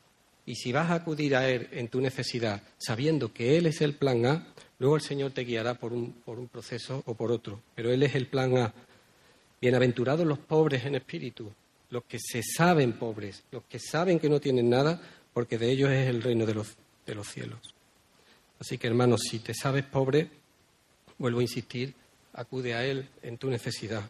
[0.46, 3.94] Y si vas a acudir a Él en tu necesidad, sabiendo que Él es el
[3.94, 4.48] plan A,
[4.80, 7.62] luego el Señor te guiará por un, por un proceso o por otro.
[7.76, 8.74] Pero Él es el plan A.
[9.62, 11.50] Bienaventurados los pobres en espíritu,
[11.90, 15.02] los que se saben pobres, los que saben que no tienen nada,
[15.34, 17.60] porque de ellos es el reino de los, de los cielos.
[18.60, 20.30] Así que, hermanos, si te sabes pobre,
[21.18, 21.94] vuelvo a insistir,
[22.34, 24.10] acude a Él en tu necesidad.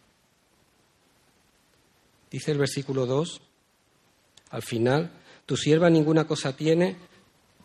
[2.31, 3.41] Dice el versículo 2,
[4.49, 5.11] al final,
[5.45, 6.95] tu sierva ninguna cosa tiene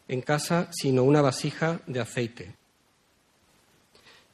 [0.08, 2.54] en casa sino una vasija de aceite.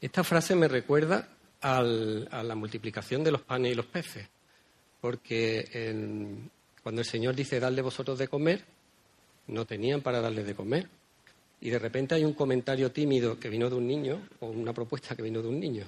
[0.01, 1.29] Esta frase me recuerda
[1.61, 4.27] a la multiplicación de los panes y los peces
[5.05, 5.93] porque
[6.81, 8.65] cuando el Señor dice, dadle vosotros de comer,
[9.45, 10.89] no tenían para darle de comer.
[11.61, 15.15] Y de repente hay un comentario tímido que vino de un niño, o una propuesta
[15.15, 15.85] que vino de un niño.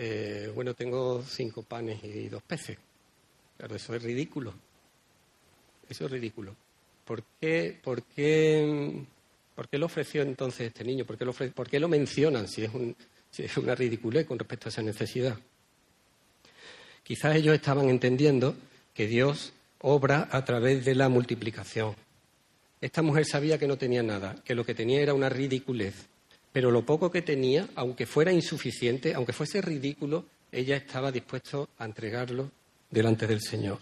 [0.00, 2.78] Eh, bueno, tengo cinco panes y dos peces.
[3.56, 4.54] Claro, eso es ridículo.
[5.88, 6.54] Eso es ridículo.
[7.04, 9.04] ¿Por qué, por qué,
[9.56, 11.04] por qué lo ofreció entonces este niño?
[11.04, 12.70] ¿Por qué lo, por qué lo mencionan si es,
[13.32, 15.36] si es una ridiculez con respecto a esa necesidad?
[17.02, 18.54] Quizás ellos estaban entendiendo
[18.94, 21.96] que Dios obra a través de la multiplicación.
[22.80, 26.06] Esta mujer sabía que no tenía nada, que lo que tenía era una ridiculez,
[26.58, 31.84] pero lo poco que tenía, aunque fuera insuficiente, aunque fuese ridículo, ella estaba dispuesta a
[31.84, 32.50] entregarlo
[32.90, 33.78] delante del Señor.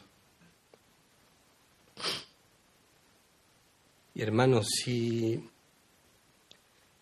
[4.14, 5.42] Y hermanos, si,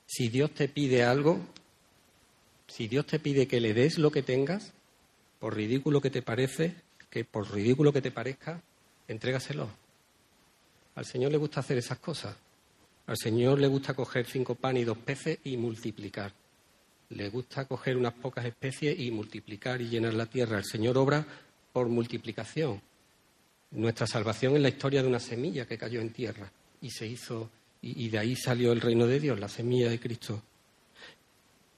[0.07, 1.41] si Dios te pide algo,
[2.69, 4.73] si Dios te pide que le des lo que tengas,
[5.41, 6.77] por ridículo que te parece,
[7.11, 8.63] que por ridículo que te parezca,
[9.09, 9.69] entrégaselo.
[10.95, 12.37] Al Señor le gusta hacer esas cosas.
[13.07, 16.33] Al Señor le gusta coger cinco panes y dos peces y multiplicar.
[17.11, 20.59] Le gusta coger unas pocas especies y multiplicar y llenar la tierra.
[20.59, 21.25] El Señor obra
[21.73, 22.81] por multiplicación.
[23.73, 27.51] Nuestra salvación es la historia de una semilla que cayó en tierra y se hizo,
[27.83, 30.43] y de ahí salió el reino de Dios, la semilla de Cristo.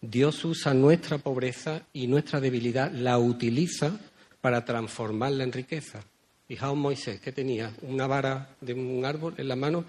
[0.01, 3.99] Dios usa nuestra pobreza y nuestra debilidad, la utiliza
[4.41, 6.05] para transformarla en riqueza.
[6.47, 9.85] Fijaos Moisés, que tenía una vara de un árbol en la mano,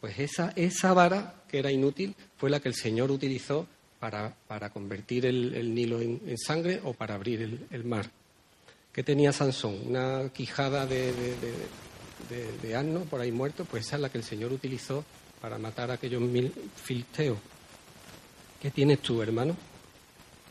[0.00, 3.66] pues esa, esa vara, que era inútil, fue la que el Señor utilizó
[3.98, 8.10] para, para convertir el, Nilo en, sangre o para abrir el, mar.
[8.92, 9.80] ¿Qué tenía Sansón?
[9.86, 14.24] Una quijada de, de, de, asno por ahí muerto, pues esa es la que el
[14.24, 15.04] Señor utilizó
[15.40, 17.38] para matar a aquellos mil filisteos.
[18.60, 19.56] ¿Qué tienes tú, hermano?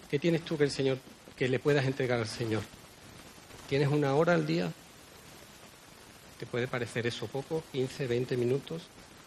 [0.09, 0.99] ¿Qué tienes tú que el Señor,
[1.35, 2.61] que le puedas entregar al Señor?
[3.67, 4.71] ¿Tienes una hora al día?
[6.39, 7.63] ¿Te puede parecer eso poco?
[7.73, 8.83] ¿15, 20 minutos?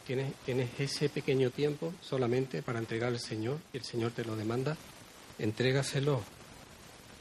[0.09, 4.35] ¿Tienes, ¿Tienes ese pequeño tiempo solamente para entregar al Señor y el Señor te lo
[4.35, 4.77] demanda?
[5.38, 6.23] Entrégaselo.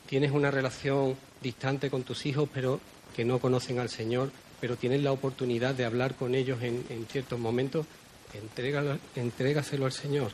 [0.10, 2.80] ¿Tienes una relación distante con tus hijos pero
[3.16, 7.06] que no conocen al Señor, pero tienes la oportunidad de hablar con ellos en, en
[7.06, 7.86] ciertos momentos?
[8.34, 10.32] Entrégalo, entrégaselo al Señor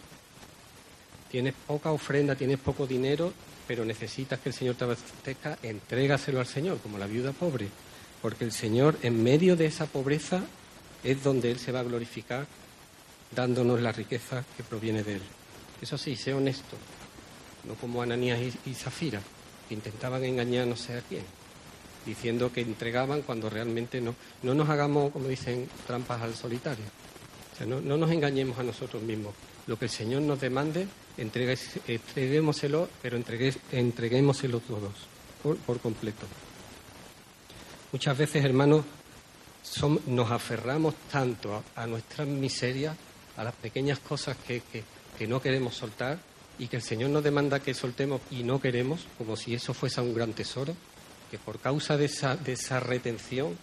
[1.33, 3.33] tienes poca ofrenda, tienes poco dinero,
[3.67, 7.69] pero necesitas que el Señor te abastezca, entrégaselo al Señor, como la viuda pobre,
[8.21, 10.43] porque el Señor en medio de esa pobreza
[11.03, 12.45] es donde Él se va a glorificar,
[13.31, 15.21] dándonos la riqueza que proviene de Él.
[15.81, 16.77] Eso sí, sé honesto,
[17.67, 19.21] no como Ananías y, Zafira,
[19.67, 21.23] que intentaban engañar no sé a quién,
[22.05, 24.15] diciendo que entregaban cuando realmente no.
[24.43, 26.85] No nos hagamos, como dicen, trampas al solitario.
[27.67, 29.33] no, nos engañemos a nosotros mismos.
[29.67, 30.87] Lo que el Señor nos demande,
[31.17, 33.17] entreguémoselo, pero
[33.71, 34.93] entreguémoselo todos,
[35.41, 36.25] por, completo.
[37.91, 38.83] Muchas veces, hermanos,
[40.07, 42.95] nos aferramos tanto a, nuestras miserias,
[43.37, 44.61] a las pequeñas cosas que,
[45.27, 46.19] no queremos soltar
[46.59, 50.01] y que el Señor nos demanda que soltemos y no queremos, como si eso fuese
[50.01, 50.75] un gran tesoro,
[51.31, 53.57] que por causa de esa, de esa retención,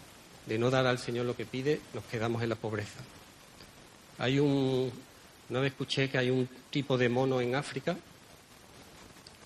[0.46, 3.00] de no dar al Señor lo que pide, nos quedamos en la pobreza.
[4.18, 4.90] Hay un,
[5.50, 7.96] una vez escuché que hay un tipo de mono en África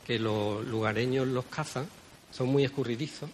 [0.07, 1.89] que los lugareños los cazan,
[2.31, 3.31] son muy escurridizos,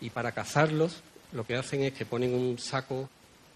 [0.00, 1.02] y para cazarlos
[1.34, 3.08] lo que hacen es que ponen un saco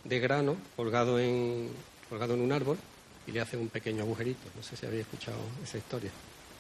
[0.05, 1.71] de grano colgado en,
[2.09, 2.77] colgado en un árbol
[3.27, 4.49] y le hacen un pequeño agujerito.
[4.57, 6.11] No sé si habéis escuchado esa historia.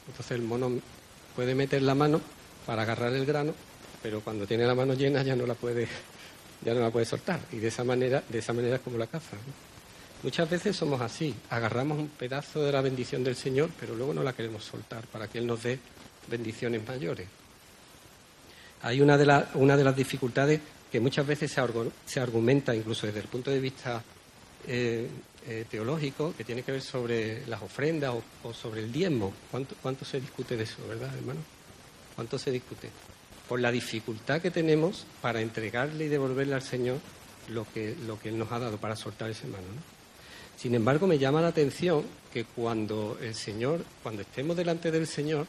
[0.06, 0.70] Entonces el mono
[1.34, 2.20] puede meter la mano
[2.64, 3.52] para agarrar el grano,
[4.02, 5.88] pero cuando tiene la mano llena ya no la puede,
[6.64, 7.40] ya no la puede soltar.
[7.52, 9.36] Y de esa manera, de esa manera es como la caza.
[10.22, 14.22] Muchas veces somos así, agarramos un pedazo de la bendición del Señor, pero luego no
[14.22, 15.78] la queremos soltar para que Él nos dé
[16.28, 17.26] bendiciones mayores.
[18.82, 21.52] Hay una de, una de las dificultades que muchas veces
[22.06, 24.02] se, argumenta, incluso desde el punto de vista
[24.66, 25.08] eh,
[25.46, 29.32] eh, teológico, que tiene que ver sobre las ofrendas o, sobre el diezmo.
[29.50, 31.40] ¿Cuánto, ¿Cuánto se discute de eso, verdad, hermano?
[32.14, 32.90] ¿Cuánto se discute?
[33.48, 36.98] Por la dificultad que tenemos para entregarle y devolverle al Señor
[37.48, 39.66] lo que, lo que Él nos ha dado para soltar ese mano.
[39.74, 39.98] ¿no?
[40.58, 45.46] Sin embargo, me llama la atención que cuando el Señor, cuando estemos delante del Señor,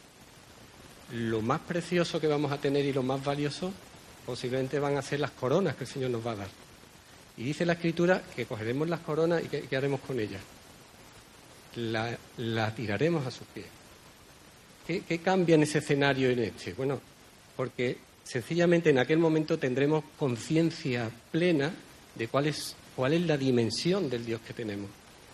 [1.12, 3.74] lo más precioso que vamos a tener y lo más valioso
[4.30, 6.48] posiblemente van a ser las coronas que el Señor nos va a dar.
[7.38, 10.42] Y dice la Escritura que cogeremos las coronas y ¿qué, haremos con ellas?
[11.76, 13.66] La, tiraremos a sus pies.
[14.86, 16.74] ¿Qué, ¿Qué cambia en ese escenario en este?
[16.74, 17.02] Bueno,
[17.56, 21.72] porque sencillamente en aquel momento tendremos conciencia plena
[22.16, 24.90] de cuál es, cuál es la dimensión del Dios que tenemos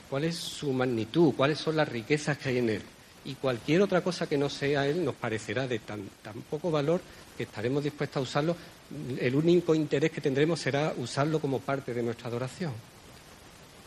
[0.09, 2.81] cuál es su magnitud, cuáles son las riquezas que hay en él.
[3.25, 6.07] Y cualquier otra cosa que no sea él nos parecerá de tan,
[6.49, 7.01] poco valor
[7.35, 8.55] que estaremos dispuestos a usarlo.
[9.19, 12.71] El único interés que tendremos será usarlo como parte de nuestra adoración.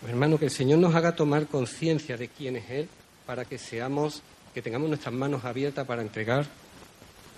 [0.01, 2.89] Pues, hermano, que el Señor nos haga tomar conciencia de quién es Él
[3.27, 4.23] para que seamos,
[4.53, 6.47] que tengamos nuestras manos abiertas para entregar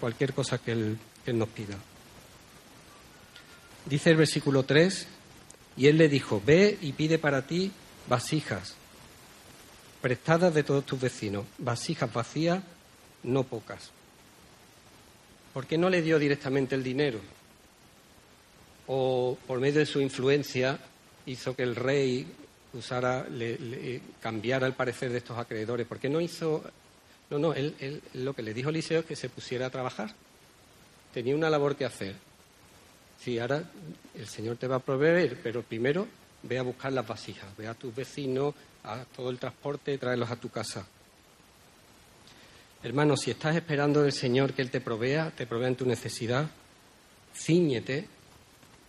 [0.00, 1.76] cualquier cosa que Él, que él nos pida.
[3.84, 5.06] Dice el versículo 3,
[5.76, 7.70] y Él le dijo, ve y pide para ti
[8.08, 8.79] vasijas
[10.00, 12.62] prestadas de todos tus vecinos, vasijas vacías,
[13.22, 13.90] no pocas.
[15.52, 17.20] ¿Por qué no le dio directamente el dinero?
[18.86, 20.78] O por medio de su influencia
[21.26, 22.26] hizo que el rey
[22.72, 25.86] usara, le, cambiara el parecer de estos acreedores.
[25.86, 26.64] ¿Por qué no hizo.?
[27.30, 30.12] No, no, él, lo que le dijo Eliseo es que se pusiera a trabajar.
[31.12, 32.16] Tenía una labor que hacer.
[33.20, 33.64] Sí, ahora
[34.14, 36.08] el Señor te va a proveer, pero primero
[36.42, 40.36] ve a buscar las vasijas, ve a tus vecinos, a todo el transporte, tráelos a
[40.36, 40.86] tu casa.
[42.82, 46.48] Hermano, si estás esperando del Señor que Él te provea, te provea en tu necesidad,
[47.34, 48.06] ciñete,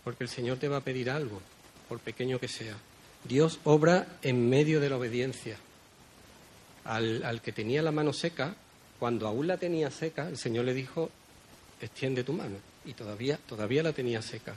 [0.02, 1.40] porque el Señor te va a pedir algo,
[1.88, 2.76] por pequeño que sea.
[3.24, 5.58] Dios obra en medio de la obediencia.
[6.84, 8.56] Al, al que tenía la mano seca,
[8.98, 11.10] cuando aún la tenía seca, el Señor le dijo,
[11.80, 12.56] extiende tu mano.
[12.84, 14.54] Y todavía, todavía la tenía seca.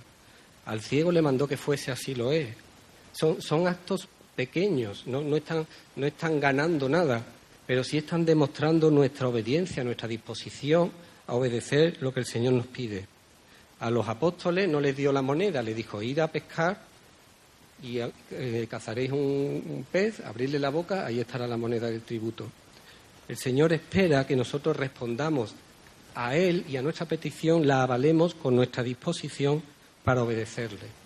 [0.65, 2.47] Al ciego le mandó que fuese así lo es.
[3.15, 7.23] Son, actos pequeños, no, no, están, no están ganando nada,
[7.65, 10.91] pero sí están demostrando nuestra obediencia, nuestra disposición
[11.27, 13.07] a obedecer lo que el Señor nos pide.
[13.79, 16.77] A los apóstoles no les dio la moneda, les dijo, ir a pescar
[17.81, 22.49] y eh, cazaréis un, pez, abrirle la boca, ahí estará la moneda del tributo.
[23.29, 25.55] El Señor espera que nosotros respondamos
[26.15, 29.63] a Él y a nuestra petición, la avalemos con nuestra disposición
[30.03, 31.04] para obedecerle.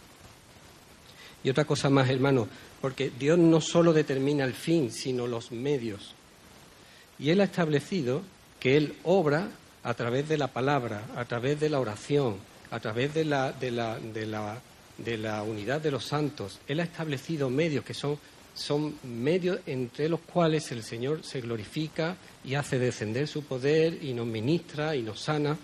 [1.43, 2.47] Y otra cosa más, hermano,
[2.81, 6.13] porque Dios no solo determina el fin, sino los medios.
[7.17, 8.21] Y Él ha establecido
[8.59, 9.49] que Él obra
[9.83, 12.37] a través de la palabra, a través de la oración,
[12.71, 14.61] a través de la, de la, de la,
[14.97, 16.59] de la unidad de los santos.
[16.67, 18.17] Él ha establecido medios que son,
[18.53, 24.13] son medios entre los cuales el Señor se glorifica y hace descender su poder y
[24.13, 25.57] nos ministra y nos sana.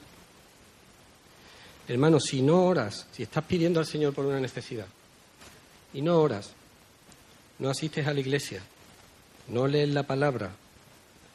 [1.88, 4.88] Hermano, si no oras, si estás pidiendo al Señor por una necesidad,
[5.96, 6.52] y no oras,
[7.58, 8.62] no asistes a la iglesia,
[9.48, 10.52] no lees la palabra,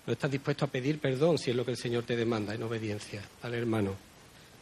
[0.06, 2.62] no estás dispuesto a pedir perdón si es lo que el Señor te demanda en
[2.62, 3.96] obediencia al hermano.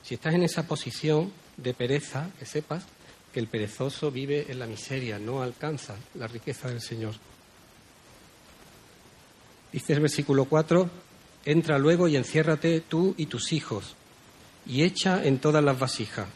[0.05, 2.85] Si estás en esa posición de pereza, que sepas
[3.33, 7.15] que el perezoso vive en la miseria, no alcanza la riqueza del Señor.
[9.73, 10.89] Dice el versículo 4,
[11.45, 13.97] entra luego y enciérrate tú y tus hijos,
[14.65, 16.29] y echa en todas las vasijas,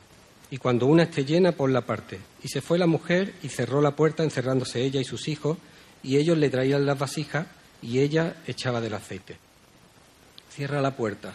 [0.52, 2.20] y cuando una esté llena, ponla aparte.
[2.42, 5.56] Y se fue la mujer y cerró la puerta, encerrándose ella y sus hijos,
[6.02, 7.46] y ellos le traían las vasijas
[7.80, 9.38] y ella echaba del aceite.
[10.50, 11.34] Cierra la puerta.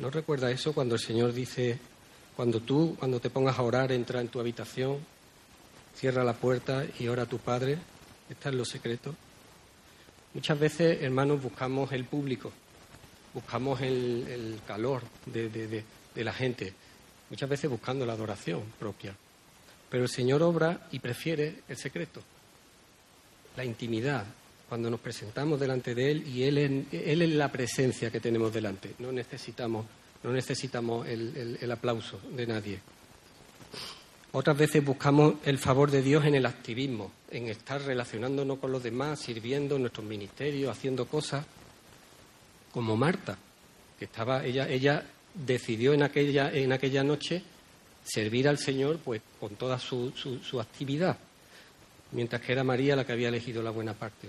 [0.00, 1.78] ¿No recuerda eso cuando el Señor dice,
[2.34, 4.98] cuando tú, cuando te pongas a orar, entra en tu habitación,
[5.94, 7.78] cierra la puerta y ora a tu Padre?
[8.28, 9.14] Está en lo secreto.
[10.34, 12.50] Muchas veces, hermanos, buscamos el público,
[13.32, 15.84] buscamos el, calor de
[16.16, 16.74] la gente
[17.30, 19.14] muchas veces buscando la adoración propia.
[19.88, 22.20] Pero el Señor obra y prefiere el secreto,
[23.56, 24.24] la intimidad,
[24.68, 26.58] cuando nos presentamos delante de Él y Él,
[26.90, 28.94] él es la presencia que tenemos delante.
[28.98, 29.86] No necesitamos,
[30.22, 32.80] no necesitamos el, el aplauso de nadie.
[34.32, 38.82] Otras veces buscamos el favor de Dios en el activismo, en estar relacionándonos con los
[38.82, 41.46] demás, sirviendo en nuestros ministerios, haciendo cosas,
[42.72, 43.38] como Marta,
[43.96, 47.42] que estaba, ella, ella decidió en aquella, en aquella noche
[48.04, 51.18] servir al Señor pues con toda su, su, actividad,
[52.12, 54.28] mientras que era María la que había elegido la buena parte.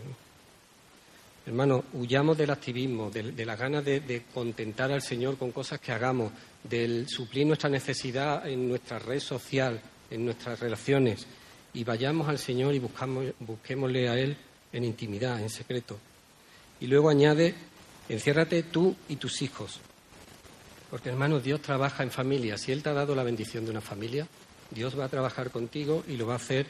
[1.46, 6.32] Hermano, huyamos del activismo, de, las ganas de, contentar al Señor con cosas que hagamos,
[6.63, 11.28] del suplir nuestra necesidad en nuestra red social, en nuestras relaciones,
[11.74, 14.36] y vayamos al Señor y buscamos, busquémosle a Él
[14.74, 16.00] en intimidad, en secreto.
[16.80, 17.54] Y luego añade,
[18.10, 19.80] enciérrate tú y tus hijos,
[20.96, 22.58] porque hermano, Dios trabaja en familia.
[22.58, 24.26] Si Él te ha dado la bendición de una familia,
[24.72, 26.68] Dios va a trabajar contigo y lo va a hacer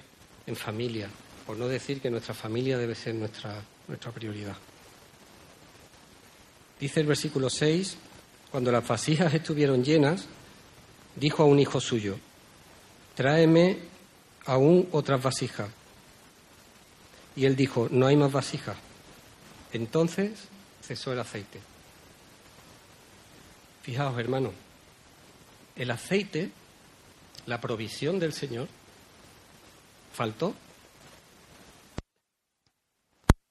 [0.48, 1.12] en familia.
[1.46, 4.56] Por no decir que nuestra familia debe ser nuestra, nuestra prioridad.
[6.80, 7.98] Dice el versículo 6,
[8.50, 10.26] cuando las vasijas estuvieron llenas,
[11.16, 12.18] dijo a un hijo suyo,
[13.14, 13.78] tráeme
[14.48, 15.70] aún otras vasijas.
[17.36, 18.78] Y él dijo, no hay más vasijas.
[19.72, 20.32] Entonces
[20.82, 21.75] cesó el aceite.
[23.86, 24.52] Fijaos, hermanos,
[25.76, 26.50] el aceite,
[27.46, 28.68] la provisión del Señor,
[30.12, 30.56] faltó.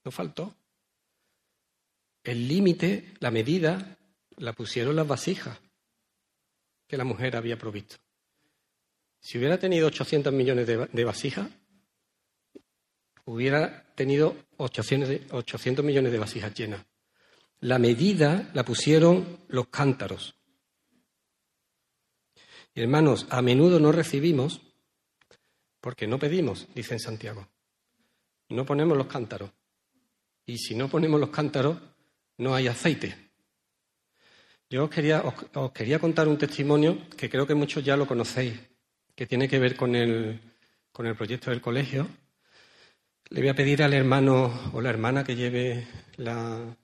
[0.05, 0.53] No faltó.
[2.25, 3.97] El límite, la medida,
[4.39, 5.57] la pusieron las vasijas
[6.89, 7.95] que la mujer había provisto.
[9.21, 11.49] Si hubiera tenido 800 millones de, vasijas,
[13.25, 16.85] hubiera tenido 800, 800 millones de vasijas llenas.
[17.65, 20.35] La medida la pusieron los cántaros.
[22.75, 24.61] Y hermanos, a menudo no recibimos
[25.81, 27.49] porque no pedimos, dice en Santiago.
[28.51, 29.51] No ponemos los cántaros.
[30.45, 31.79] Y si no ponemos los cántaros,
[32.37, 33.31] no hay aceite.
[34.69, 38.61] Yo os quería, os, quería contar un testimonio que creo que muchos ya lo conocéis,
[39.15, 40.39] que tiene que ver con el,
[40.93, 42.07] con el proyecto del colegio.
[43.31, 46.77] Le voy a pedir al hermano o la hermana que lleve la,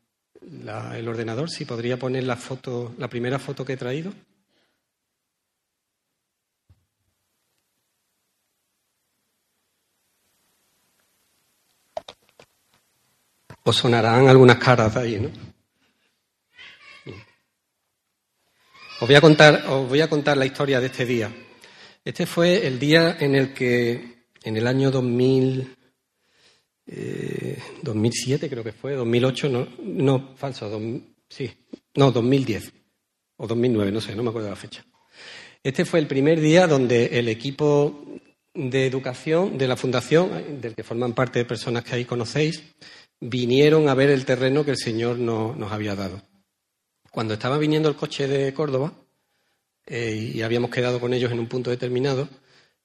[0.42, 4.12] el ordenador, si podría poner la foto, la primera foto que he traído.
[13.62, 15.30] Os sonarán algunas caras ahí, ¿no?
[19.00, 21.30] Os voy a contar, os voy a contar la historia de este día.
[22.04, 25.76] Este fue el día en el que, en el año 2000,
[27.82, 30.80] 2007 eh, creo que fue, 2008, no, no falso,
[31.28, 31.50] sí,
[31.94, 32.72] no, 2010
[33.36, 34.84] o 2009, no sé, no me acuerdo la fecha.
[35.62, 38.04] Este fue el primer día donde el equipo
[38.54, 42.62] de educación de la fundación, del que forman parte de personas que ahí conocéis,
[43.20, 46.22] vinieron a ver el terreno que el Señor nos había dado.
[47.10, 48.92] Cuando estaba viniendo el coche de Córdoba,
[49.86, 52.28] eh, y habíamos quedado con ellos en un punto determinado,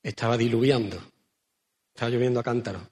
[0.04, 1.02] estaba diluviando,
[1.94, 2.84] estaba lloviendo a cántaros.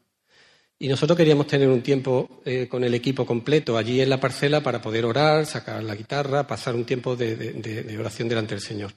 [0.79, 4.61] Y nosotros queríamos tener un tiempo eh, con el equipo completo allí en la parcela
[4.61, 8.91] para poder orar, sacar la guitarra, pasar un tiempo de, oración delante del Señor.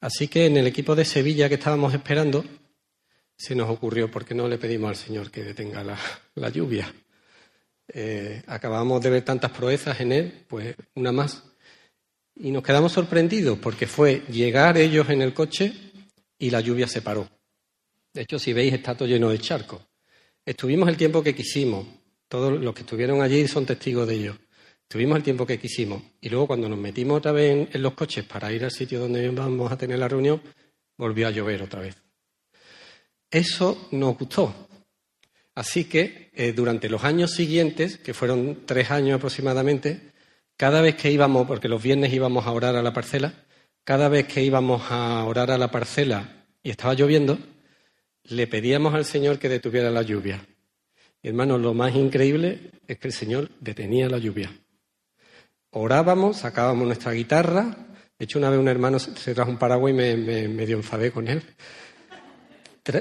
[0.00, 2.44] Así que en el equipo de Sevilla que estábamos esperando,
[3.36, 6.92] se nos ocurrió, ¿por qué no le pedimos al Señor que detenga la, lluvia?
[7.92, 11.44] Eh, acabamos de ver tantas proezas en Él, pues una más.
[12.34, 15.72] Y nos quedamos sorprendidos porque fue llegar ellos en el coche
[16.38, 17.28] y la lluvia se paró.
[18.12, 19.89] De hecho, si veis, está todo lleno de charcos.
[20.50, 21.86] Estuvimos el tiempo que quisimos.
[22.26, 24.36] Todos los que estuvieron allí son testigos de ello.
[24.82, 26.02] Estuvimos el tiempo que quisimos.
[26.20, 29.24] Y luego cuando nos metimos otra vez en, los coches para ir al sitio donde
[29.24, 30.42] íbamos a tener la reunión,
[30.98, 31.94] volvió a llover otra vez.
[33.30, 34.52] Eso nos gustó.
[35.54, 40.00] Así que eh, durante los años siguientes, que fueron tres años aproximadamente,
[40.56, 43.34] cada vez que íbamos, porque los viernes íbamos a orar a la parcela,
[43.84, 47.38] cada vez que íbamos a orar a la parcela y estaba lloviendo,
[48.30, 50.40] le pedíamos al Señor que detuviera la lluvia.
[51.22, 54.52] Y hermanos, lo más increíble es que el Señor detenía la lluvia.
[55.70, 57.76] Orábamos, sacábamos nuestra guitarra,
[58.18, 61.10] De hecho, una vez un hermano se trajo un paraguas y me, me, medio enfadé
[61.10, 61.42] con él.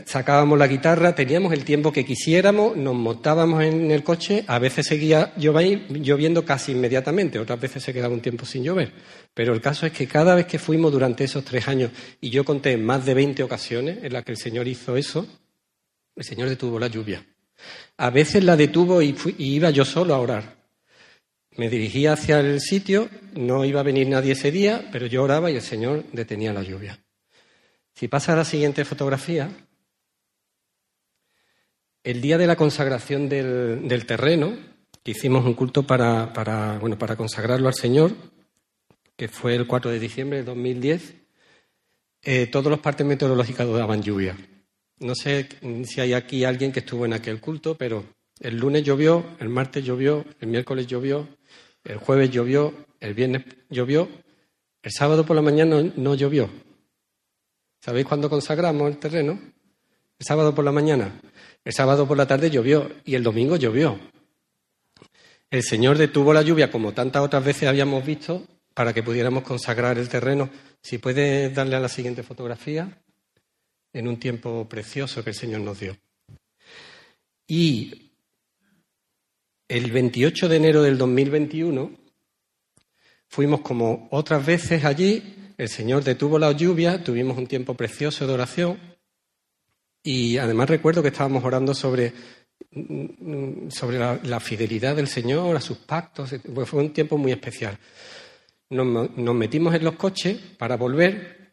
[0.05, 4.87] Sacábamos la guitarra, teníamos el tiempo que quisiéramos, nos montábamos en el coche, a veces
[4.87, 8.91] seguía lloviendo casi inmediatamente, otras veces se quedaba un tiempo sin llover.
[9.33, 12.43] Pero el caso es que cada vez que fuimos durante esos tres años, y yo
[12.43, 15.27] conté más de 20 ocasiones en las que el Señor hizo eso,
[16.15, 17.25] el Señor detuvo la lluvia.
[17.97, 20.59] A veces la detuvo y iba yo solo a orar.
[21.57, 25.51] Me dirigía hacia el sitio, no iba a venir nadie ese día, pero yo oraba
[25.51, 26.99] y el Señor detenía la lluvia.
[27.93, 29.49] Si pasa a la siguiente fotografía,
[32.03, 34.57] el día de la consagración del, terreno,
[35.03, 38.13] que hicimos un culto para, bueno, para consagrarlo al Señor,
[39.15, 41.15] que fue el 4 de diciembre de 2010,
[42.23, 44.37] eh, todos los partes meteorológicos daban lluvia.
[44.99, 45.47] No sé
[45.85, 48.03] si hay aquí alguien que estuvo en aquel culto, pero
[48.39, 51.27] el lunes llovió, el martes llovió, el miércoles llovió,
[51.83, 54.09] el jueves llovió, el viernes llovió,
[54.81, 56.49] el sábado por la mañana no, llovió.
[57.81, 59.39] ¿Sabéis cuándo consagramos el terreno?
[60.17, 61.19] El sábado por la mañana.
[61.63, 63.99] El sábado por la tarde llovió y el domingo llovió.
[65.51, 69.97] El Señor detuvo la lluvia, como tantas otras veces habíamos visto, para que pudiéramos consagrar
[69.97, 70.49] el terreno.
[70.81, 73.01] Si puede darle a la siguiente fotografía,
[73.93, 75.97] en un tiempo precioso que el Señor nos dio.
[77.47, 78.11] Y
[79.67, 81.91] el 28 de enero del 2021
[83.27, 88.33] fuimos como otras veces allí, el Señor detuvo la lluvia, tuvimos un tiempo precioso de
[88.33, 88.88] oración
[90.03, 92.13] y además recuerdo que estábamos orando sobre,
[93.69, 96.35] sobre la, fidelidad del Señor, a sus pactos,
[96.65, 97.77] fue un tiempo muy especial.
[98.69, 101.51] Nos, metimos en los coches para volver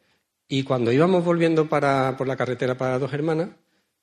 [0.49, 3.51] y cuando íbamos volviendo para, por la carretera para dos hermanas,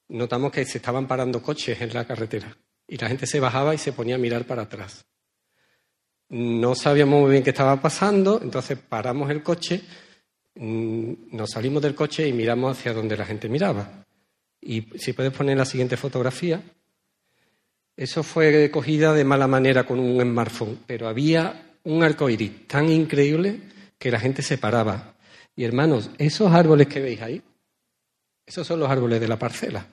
[0.10, 3.78] notamos que se estaban parando coches en la carretera y la gente se bajaba y
[3.78, 5.06] se ponía a mirar para atrás.
[6.30, 9.84] No sabíamos muy bien qué estaba pasando, entonces paramos el coche,
[10.56, 14.03] mm, nos salimos del coche y miramos hacia donde la gente miraba.
[14.66, 16.62] Y si puedes poner la siguiente fotografía,
[17.96, 22.90] eso fue cogida de mala manera con un smartphone, pero había un arco iris tan
[22.90, 23.60] increíble
[24.00, 25.16] que la gente se paraba.
[25.56, 27.42] Y hermanos, esos árboles que veis ahí,
[28.46, 29.86] esos son los árboles de la parcela.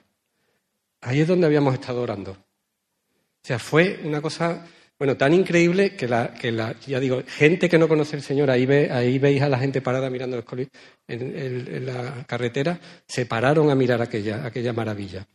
[1.01, 2.31] Ahí es donde habíamos estado orando.
[2.31, 4.65] O sea, fue una cosa,
[5.01, 8.51] bueno, tan increíble que la, que la ya digo, gente que no conoce al Señor,
[8.51, 10.69] ahí, ve, ahí veis a la gente parada mirando el
[11.07, 15.25] en, en, la carretera, se pararon a mirar aquella, aquella maravilla.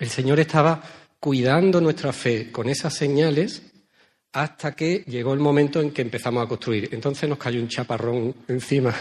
[0.00, 0.82] El Señor estaba
[1.20, 3.60] cuidando nuestra fe con esas señales
[4.32, 6.88] hasta que llegó el momento en que empezamos a construir.
[6.90, 8.94] Entonces nos cayó un chaparrón encima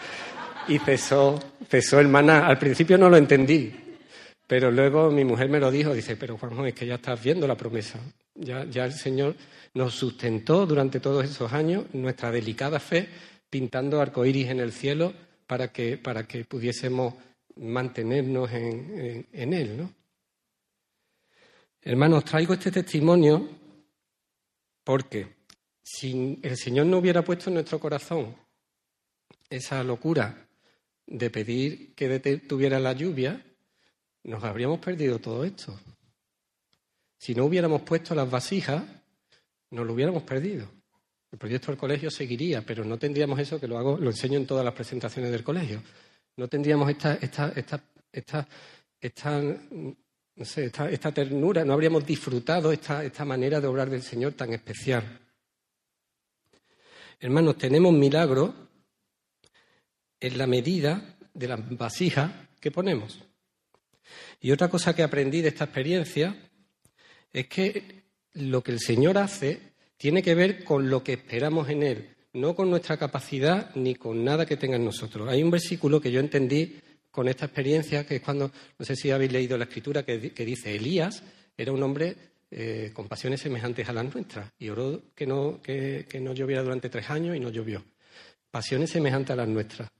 [0.68, 2.46] y cesó, cesó el maná.
[2.46, 3.74] Al principio no lo entendí,
[4.46, 7.48] pero luego mi mujer me lo dijo, dice, pero Juanjo, es que ya estás viendo
[7.48, 7.98] la promesa.
[8.34, 9.36] Ya, el Señor
[9.74, 13.08] nos sustentó durante todos esos años nuestra delicada fe,
[13.48, 15.12] pintando arcoíris en el cielo
[15.46, 17.14] para que, para que pudiésemos
[17.56, 19.76] mantenernos en, en, Él.
[19.76, 19.94] ¿no?
[21.80, 23.48] Hermanos, traigo este testimonio
[24.82, 25.36] porque
[25.82, 28.34] si el Señor no hubiera puesto en nuestro corazón
[29.48, 30.48] esa locura
[31.06, 32.18] de pedir que
[32.48, 33.44] tuviera la lluvia,
[34.24, 35.78] nos habríamos perdido todo esto.
[37.24, 38.84] Si no hubiéramos puesto las vasijas,
[39.70, 40.68] nos lo hubiéramos perdido.
[41.32, 44.46] El proyecto del colegio seguiría, pero no tendríamos eso que lo hago, lo enseño en
[44.46, 45.82] todas las presentaciones del colegio.
[46.36, 48.46] No tendríamos esta, esta, esta, esta,
[49.00, 49.56] esta
[50.36, 55.18] esta, esta, ternura, no habríamos disfrutado esta, esta manera de obrar del Señor tan especial.
[57.18, 58.50] Hermanos, tenemos milagros
[60.20, 63.18] en la medida de las vasijas que ponemos.
[64.42, 66.50] Y otra cosa que aprendí de esta experiencia
[67.34, 69.60] es que lo que el Señor hace
[69.96, 74.24] tiene que ver con lo que esperamos en Él, no con nuestra capacidad ni con
[74.24, 75.28] nada que tenga en nosotros.
[75.28, 76.78] Hay un versículo que yo entendí
[77.10, 80.74] con esta experiencia, que es cuando, no sé si habéis leído la escritura, que, dice,
[80.74, 81.22] Elías
[81.56, 82.16] era un hombre
[82.50, 86.88] eh, con pasiones semejantes a las nuestras y oró que no, que no lloviera durante
[86.88, 87.84] tres años y no llovió.
[88.50, 89.90] Pasiones semejantes a las nuestras.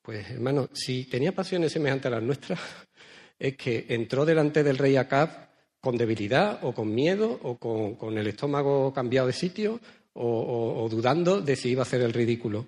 [0.00, 2.58] Pues hermano, si tenía pasiones semejantes a las nuestras,
[3.38, 5.47] es que entró delante del rey Acab
[5.88, 9.80] con debilidad o con miedo o con, el estómago cambiado de sitio
[10.12, 12.66] o, dudando de si iba a hacer el ridículo.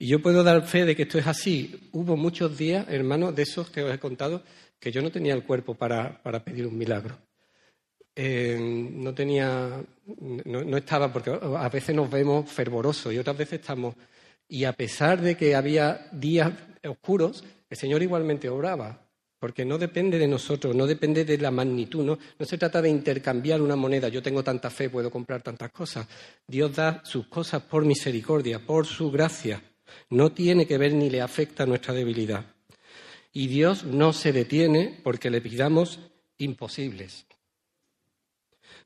[0.00, 1.88] Y yo puedo dar fe de que esto es así.
[1.92, 4.42] Hubo muchos días, hermanos, de esos que os he contado,
[4.80, 7.16] que yo no tenía el cuerpo para, pedir un milagro.
[8.16, 9.80] Eh, no tenía,
[10.44, 13.94] no, no, estaba, porque a veces nos vemos fervorosos y otras veces estamos.
[14.48, 16.52] Y a pesar de que había días
[16.84, 19.03] oscuros, el Señor igualmente obraba
[19.44, 23.60] porque no depende de nosotros, no depende de la magnitud, no, se trata de intercambiar
[23.60, 26.08] una moneda, yo tengo tanta fe, puedo comprar tantas cosas.
[26.48, 29.62] Dios da sus cosas por misericordia, por su gracia,
[30.08, 32.54] no tiene que ver ni le afecta nuestra debilidad.
[33.34, 36.00] Y Dios no se detiene porque le pidamos
[36.38, 37.26] imposibles.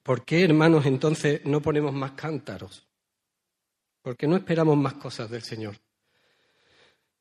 [0.02, 2.84] ¿Por qué, hermanos, entonces no ponemos más cántaros?
[4.02, 5.76] ¿Por qué no esperamos más cosas del Señor?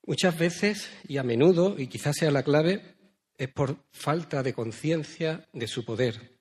[0.08, 2.97] Muchas veces y a menudo, y quizás sea la clave,
[3.38, 6.38] es por falta de conciencia de su poder.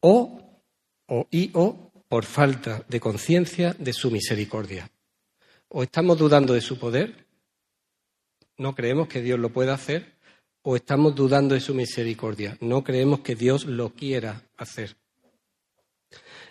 [0.00, 0.62] O,
[1.06, 4.90] o y o por falta de conciencia de su misericordia.
[5.68, 7.26] O estamos dudando de su poder,
[8.58, 10.18] no creemos que Dios lo pueda hacer,
[10.62, 14.96] o estamos dudando de su misericordia, no creemos que Dios lo quiera hacer.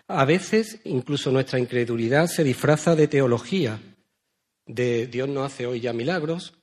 [0.08, 3.80] A veces incluso nuestra incredulidad se disfraza de teología,
[4.66, 6.61] de Dios no hace hoy ya milagros,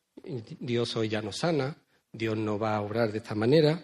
[0.60, 1.76] Dios hoy ya no sana,
[2.12, 3.82] Dios no va a obrar de esta manera,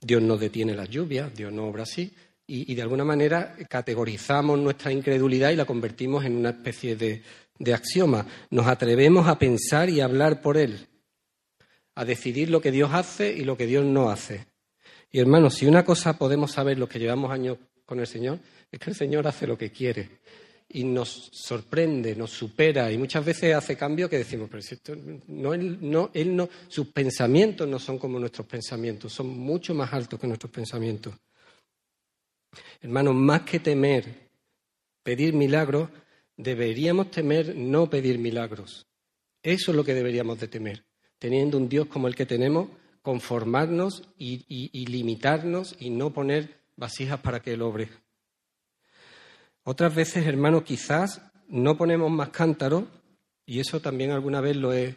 [0.00, 2.12] Dios no detiene las lluvias, Dios no obra así,
[2.46, 7.22] y, de alguna manera categorizamos nuestra incredulidad y la convertimos en una especie de,
[7.58, 8.26] de axioma.
[8.50, 10.86] Nos atrevemos a pensar y a hablar por Él,
[11.94, 14.46] a decidir lo que Dios hace y lo que Dios no hace.
[15.10, 18.38] Y hermanos, si una cosa podemos saber los que llevamos años con el Señor,
[18.72, 20.08] es que el Señor hace lo que quiere
[20.70, 24.94] y nos sorprende, nos supera y muchas veces hace cambios que decimos, pero si esto,
[25.28, 29.92] no, él, no, él no, sus pensamientos no son como nuestros pensamientos, son mucho más
[29.92, 31.14] altos que nuestros pensamientos.
[32.80, 34.28] Hermanos, más que temer
[35.02, 35.88] pedir milagros,
[36.36, 38.86] deberíamos temer no pedir milagros.
[39.42, 40.84] Eso es lo que deberíamos de temer.
[41.18, 42.68] Teniendo un Dios como el que tenemos,
[43.02, 47.88] conformarnos y, y limitarnos y no poner vasijas para que Él obre.
[49.70, 52.84] Otras veces, hermano, quizás no ponemos más cántaros,
[53.44, 54.96] y eso también alguna vez lo he,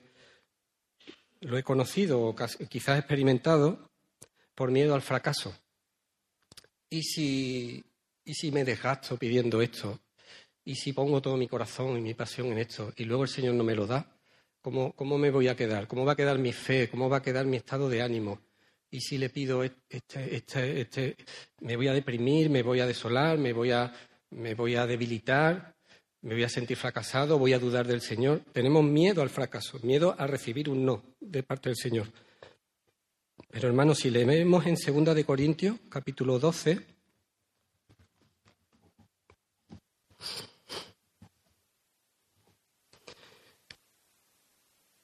[1.42, 2.34] lo he conocido o
[2.70, 3.92] quizás experimentado,
[4.56, 5.54] por miedo al fracaso.
[6.90, 7.84] ¿Y si,
[8.24, 10.00] ¿Y si me desgasto pidiendo esto?
[10.64, 13.56] ¿Y si pongo todo mi corazón y mi pasión en esto y luego el Señor
[13.56, 14.16] no me lo da?
[14.62, 15.86] ¿Cómo, ¿Cómo me voy a quedar?
[15.86, 16.90] ¿Cómo va a quedar mi fe?
[16.90, 18.40] ¿Cómo va a quedar mi estado de ánimo?
[18.90, 21.18] ¿Y si le pido este, este, este,
[21.60, 23.94] me voy a deprimir, me voy a desolar, me voy a
[24.32, 25.76] me voy a debilitar,
[26.22, 28.42] me voy a sentir fracasado, voy a dudar del Señor.
[28.52, 32.08] Tenemos miedo al fracaso, miedo a recibir un no de parte del Señor.
[33.50, 36.80] Pero hermanos, si leemos en 2 de Corintios, capítulo 12,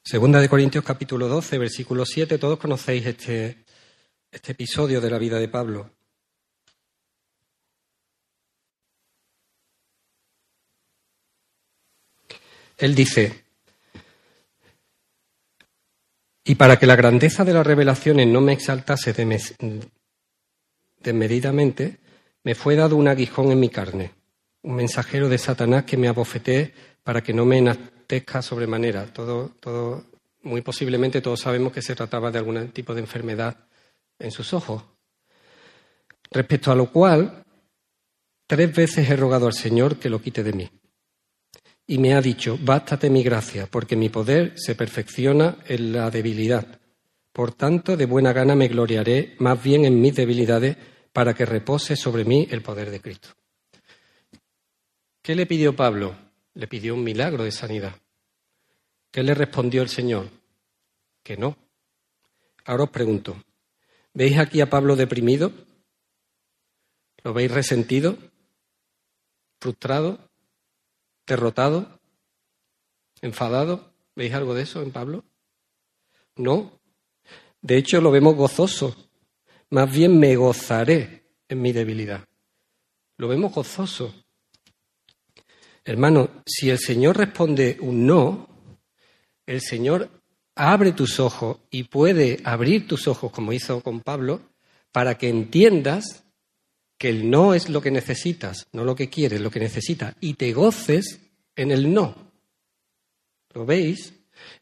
[0.04, 3.66] Segunda de Corintios capítulo 12, versículo 7, todos conocéis este,
[4.32, 5.97] este episodio de la vida de Pablo.
[12.78, 13.44] Él dice,
[16.44, 19.14] y para que la grandeza de las revelaciones no me exaltase
[21.00, 21.98] desmedidamente,
[22.44, 24.14] me fue dado un aguijón en mi carne,
[24.62, 26.74] un mensajero de Satanás que me abofeté
[27.04, 29.08] para que no me enatezca sobremanera.
[29.08, 30.06] Todo, todo,
[30.44, 33.58] muy posiblemente todos sabemos que se trataba de algún tipo de enfermedad
[34.20, 34.84] en sus ojos.
[36.30, 37.44] Respecto a lo cual,
[38.46, 40.70] tres veces he rogado al Señor que lo quite de mí
[41.88, 46.82] y me ha dicho, bástate mi gracia, porque mi poder se perfecciona en la debilidad.
[47.32, 50.76] Por tanto, de buena gana me gloriaré más bien en mis debilidades
[51.14, 53.30] para que repose sobre mí el poder de Cristo.
[55.22, 56.16] ¿Qué le pidió Pablo?
[56.56, 57.96] Le pidió un milagro de sanidad.
[59.10, 60.30] ¿Qué le respondió el Señor?
[61.24, 61.58] Que no.
[62.66, 63.42] Ahora os pregunto,
[64.14, 65.54] ¿veis aquí a Pablo deprimido?
[67.24, 68.18] ¿Lo veis resentido?
[69.60, 70.27] ¿Frustrado?
[71.28, 72.00] Derrotado,
[73.22, 73.94] enfadado.
[74.16, 75.24] ¿Veis algo de eso en Pablo?
[76.38, 76.80] No.
[77.62, 78.96] De hecho, lo vemos gozoso.
[79.70, 82.26] Más bien me gozaré en mi debilidad.
[83.18, 84.14] Lo vemos gozoso.
[85.84, 88.50] Hermano, si el Señor responde un no,
[89.46, 90.10] el Señor
[90.56, 94.42] abre tus ojos y puede abrir tus ojos, como hizo con Pablo,
[94.92, 96.27] para que entiendas
[96.98, 100.34] que el no es lo que necesitas, no lo que quieres, lo que necesitas, y
[100.34, 101.20] te goces
[101.56, 102.16] en el no.
[103.54, 104.14] ¿Lo veis?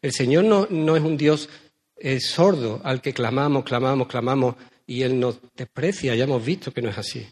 [0.02, 1.50] El Señor no, no es un Dios
[1.98, 4.56] eh, sordo al que clamamos, clamamos, clamamos
[4.86, 6.16] y Él nos desprecia.
[6.16, 7.26] Ya hemos visto que no es así.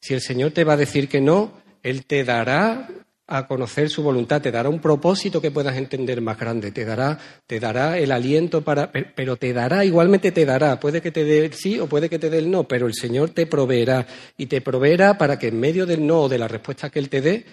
[0.00, 1.52] Si el Señor te va a decir que no,
[1.82, 2.88] Él te dará
[3.30, 7.16] a conocer su voluntad, te dará un propósito que puedas entender más grande, te dará,
[7.46, 11.46] te dará el aliento para, pero te dará, igualmente te dará, puede que te dé
[11.46, 14.06] el sí o puede que te dé el no, pero el Señor te proveerá.
[14.36, 17.08] Y te proveerá para que en medio del no o de la respuesta que Él
[17.08, 17.46] te dé,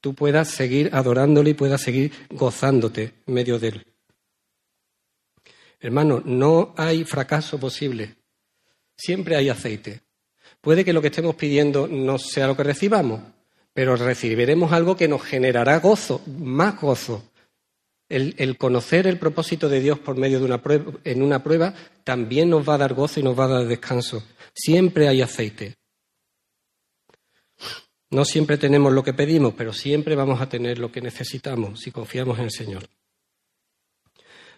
[0.00, 3.86] tú puedas seguir adorándole y puedas seguir gozándote en medio de Él.
[5.80, 8.14] Hermano, no hay fracaso posible,
[8.96, 10.00] siempre hay aceite.
[10.60, 13.20] Puede que lo que estemos pidiendo no sea lo que recibamos,
[13.74, 17.30] pero recibiremos algo que nos generará gozo, más gozo.
[18.08, 22.48] El, conocer el propósito de Dios por medio de una prueba, en una prueba también
[22.48, 24.22] nos va a dar gozo y nos va a dar descanso.
[24.54, 25.74] Siempre hay aceite.
[28.10, 31.90] No siempre tenemos lo que pedimos, pero siempre vamos a tener lo que necesitamos si
[31.90, 32.88] confiamos en el Señor.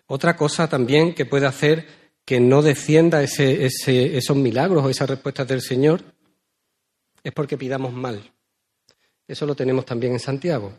[0.06, 1.86] Otra cosa también que puede hacer
[2.26, 6.02] que no descienda esos milagros o esas respuestas del Señor
[7.24, 8.32] es porque pidamos mal.
[9.26, 10.72] Eso lo tenemos también en Santiago.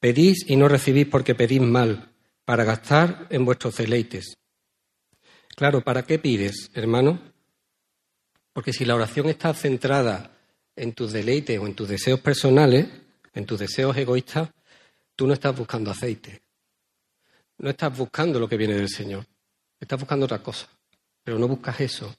[0.00, 2.12] Pedís y no recibís porque pedís mal,
[2.44, 4.36] para gastar en vuestros deleites.
[5.56, 7.20] Claro, ¿para qué pides, hermano?
[8.52, 10.30] Porque si la oración está centrada
[10.76, 12.86] en tus deleites o en tus deseos personales,
[13.34, 14.50] en tus deseos egoístas,
[15.16, 16.42] tú no estás buscando aceite.
[17.58, 19.26] No estás buscando lo que viene del Señor.
[19.80, 20.68] Estás buscando otra cosa.
[21.24, 22.14] Pero no buscas eso.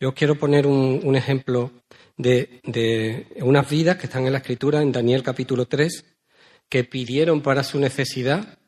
[0.00, 1.70] Yo os quiero poner un, ejemplo
[2.16, 6.04] de, unas vidas que están en la Escritura, en Daniel capítulo 3,
[6.68, 8.58] que pidieron para su necesidad,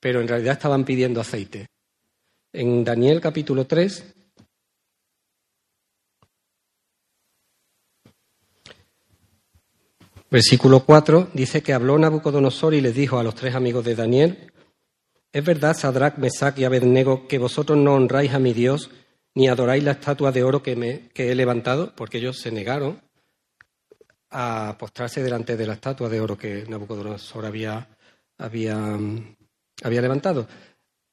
[0.00, 1.66] pero en realidad estaban pidiendo aceite.
[2.52, 4.14] En Daniel capítulo 3,
[10.30, 14.50] Versículo 4 dice que habló Nabucodonosor y les dijo a los tres amigos de Daniel,
[15.30, 18.90] ¿es verdad, Sadrach, Mesach y Abednego, que vosotros no honráis a mi Dios
[19.34, 21.92] ni adoráis la estatua de oro que, me, he levantado?
[21.94, 23.00] Porque ellos se negaron
[24.30, 27.88] a postrarse delante de la estatua de oro que Nabucodonosor había,
[28.38, 28.98] había,
[29.82, 30.48] había levantado.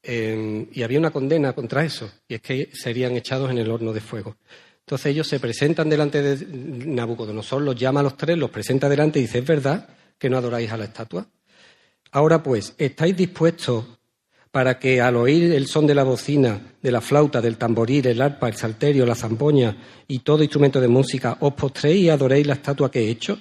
[0.03, 4.01] y había una condena contra eso, y es que serían echados en el horno de
[4.01, 4.38] fuego.
[4.80, 9.20] Entonces ellos se presentan delante de Nabucodonosor, los llama a los tres, los presenta delante
[9.20, 11.28] y dice, ¿es verdad que no adoráis a la estatua?
[12.11, 13.86] Ahora pues, ¿estáis dispuestos
[14.52, 18.22] para que al oír el son de la bocina, de la flauta, del tamboril, el
[18.22, 22.56] arpa, el salterio, la zampoña y todo instrumento de música, os postréis y adoréis la
[22.56, 23.39] estatua que he hecho?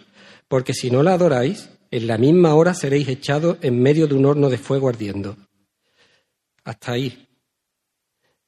[0.49, 4.27] Porque si no la adoráis, en la misma hora seréis echados en medio de un
[4.27, 5.37] horno de fuego ardiendo.
[6.65, 7.27] Hasta ahí.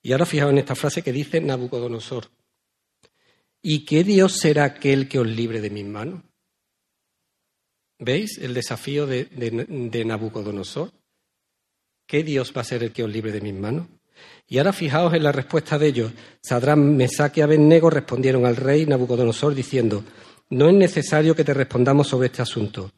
[0.03, 2.27] Y ahora fijaos en esta frase que dice Nabucodonosor.
[3.63, 6.23] ¿Y qué Dios será aquel que os libre de mis manos?
[7.99, 10.91] ¿Veis el desafío de, Nabucodonosor?
[12.11, 13.87] ¿Qué Dios va a ser el que os libre de mis manos?
[14.49, 16.13] Y ahora fijaos en la respuesta de ellos.
[16.43, 20.03] Sadrán, Mesaque y Abednego respondieron al rey Nabucodonosor diciendo,
[20.49, 22.91] no es necesario que te respondamos sobre este asunto.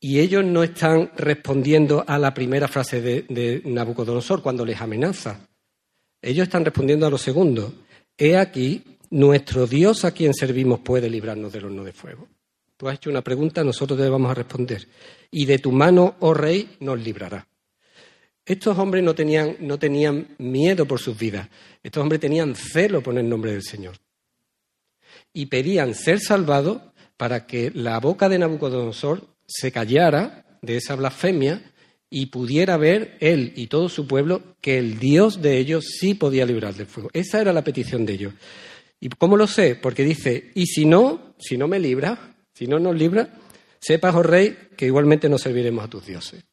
[0.00, 5.46] Y ellos no están respondiendo a la primera frase de, de Nabucodonosor cuando les amenaza.
[6.22, 7.70] Ellos están respondiendo a lo segundo.
[8.16, 12.28] He aquí nuestro Dios a quien servimos puede librarnos del horno de fuego.
[12.78, 14.88] Tú has hecho una pregunta, nosotros te vamos a responder.
[15.30, 17.46] Y de tu mano, oh rey, nos librará.
[18.52, 21.48] Estos hombres no tenían, no tenían miedo por sus vidas.
[21.82, 23.96] Estos hombres tenían celo por el nombre del Señor.
[25.32, 26.82] Y pedían ser salvados
[27.16, 31.62] para que la boca de Nabucodonosor se callara de esa blasfemia
[32.10, 36.44] y pudiera ver él y todo su pueblo que el Dios de ellos sí podía
[36.44, 37.08] librar del fuego.
[37.14, 38.34] Esa era la petición de ellos.
[39.00, 39.76] ¿Y cómo lo sé?
[39.76, 43.30] Porque dice, y si no, si no me libra, si no nos libra,
[43.80, 46.44] sepas, oh rey, que igualmente no serviremos a tus dioses.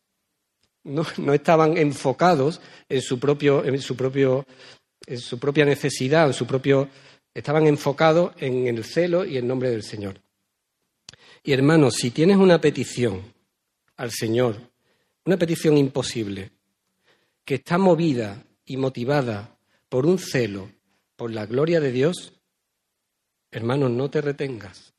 [0.84, 4.46] No, estaban enfocados en su, propio, en, su propio,
[5.06, 6.90] en su propia necesidad, en su propio,
[7.34, 10.22] estaban enfocados en el celo y en nombre del Señor.
[11.44, 13.34] Y hermanos, si tienes una petición
[13.98, 14.58] al Señor,
[15.26, 16.52] una petición imposible,
[17.46, 19.58] que está movida y motivada
[19.90, 20.72] por un celo,
[21.16, 22.40] por la gloria de Dios,
[23.52, 24.94] Hermano, no te retengas.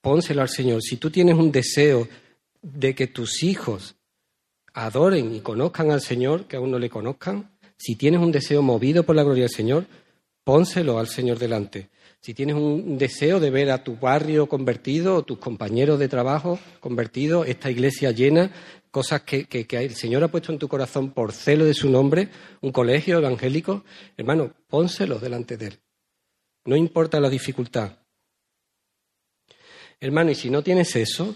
[0.00, 0.80] Pónselo al Señor.
[0.82, 2.08] Si tú tienes un deseo
[2.62, 3.96] de que tus hijos
[4.74, 9.04] adoren y conozcan al Señor, que aún no le conozcan, si tienes un deseo movido
[9.04, 9.86] por la gloria del Señor,
[10.42, 11.88] pónselo al Señor delante.
[12.20, 16.58] Si tienes un deseo de ver a tu barrio convertido, o tus compañeros de trabajo
[16.80, 18.50] convertidos, esta iglesia llena,
[18.90, 22.28] cosas que, el Señor ha puesto en tu corazón por celo de su nombre,
[22.62, 23.84] un colegio evangélico,
[24.16, 25.78] hermano, pónselo delante de Él.
[26.64, 27.98] No importa la dificultad.
[30.00, 31.34] Hermano, y si no tienes eso,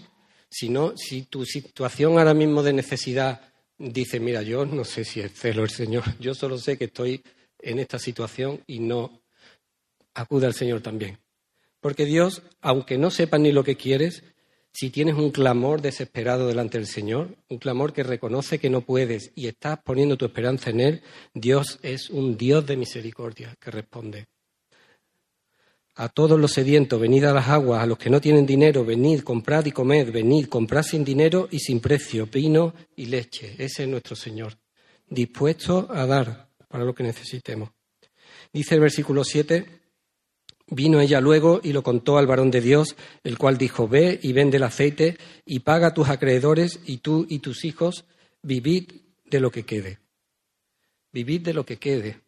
[0.51, 3.41] si, no, si tu situación ahora mismo de necesidad
[3.79, 7.23] dice, mira, yo no sé si es celo el Señor, yo solo sé que estoy
[7.61, 9.21] en esta situación y no
[10.15, 11.19] acude al Señor también.
[11.81, 14.25] Porque Dios, aunque no sepa ni lo que quieres,
[14.73, 19.33] si tienes un clamor desesperado delante del Señor, un clamor que reconoce que no puedes
[19.35, 21.03] y estás poniendo tu esperanza en Él,
[21.35, 24.27] Dios es un Dios de misericordia que responde.
[26.01, 29.23] A todos los sedientos, venid a las aguas, a los que no tienen dinero, venid,
[29.23, 33.57] comprad y comed, venid, comprad sin dinero y sin precio, vino y leche.
[33.59, 34.57] Ese es nuestro Señor,
[35.09, 37.71] dispuesto a dar para lo que necesitemos.
[38.53, 39.67] Dice el versículo 7,
[40.71, 42.95] Vino ella luego y lo contó al varón de Dios,
[43.25, 47.27] el cual dijo, ve y vende el aceite y paga a tus acreedores y tú
[47.29, 48.05] y tus hijos
[48.43, 48.93] vivid
[49.25, 49.99] de lo que quede.
[51.11, 52.21] Vivid de lo que quede.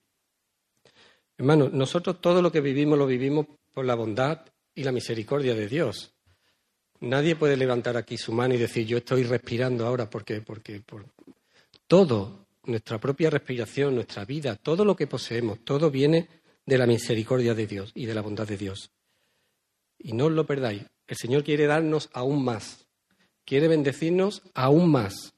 [1.39, 4.41] Hermano, nosotros todo lo que vivimos lo vivimos por la bondad
[4.75, 6.12] y la misericordia de Dios.
[7.01, 11.07] Nadie puede levantar aquí su mano y decir yo estoy respirando ahora porque, porque por...
[11.87, 16.29] todo, nuestra propia respiración, nuestra vida, todo lo que poseemos, todo viene
[16.66, 18.91] de la misericordia de Dios y de la bondad de Dios.
[19.99, 20.85] Y no os lo perdáis.
[21.07, 22.87] El Señor quiere darnos aún más.
[23.45, 25.35] Quiere bendecirnos aún más.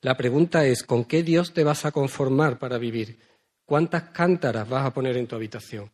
[0.00, 3.18] La pregunta es, ¿con qué Dios te vas a conformar para vivir?
[3.64, 5.90] ¿Cuántas cántaras vas a poner en tu habitación?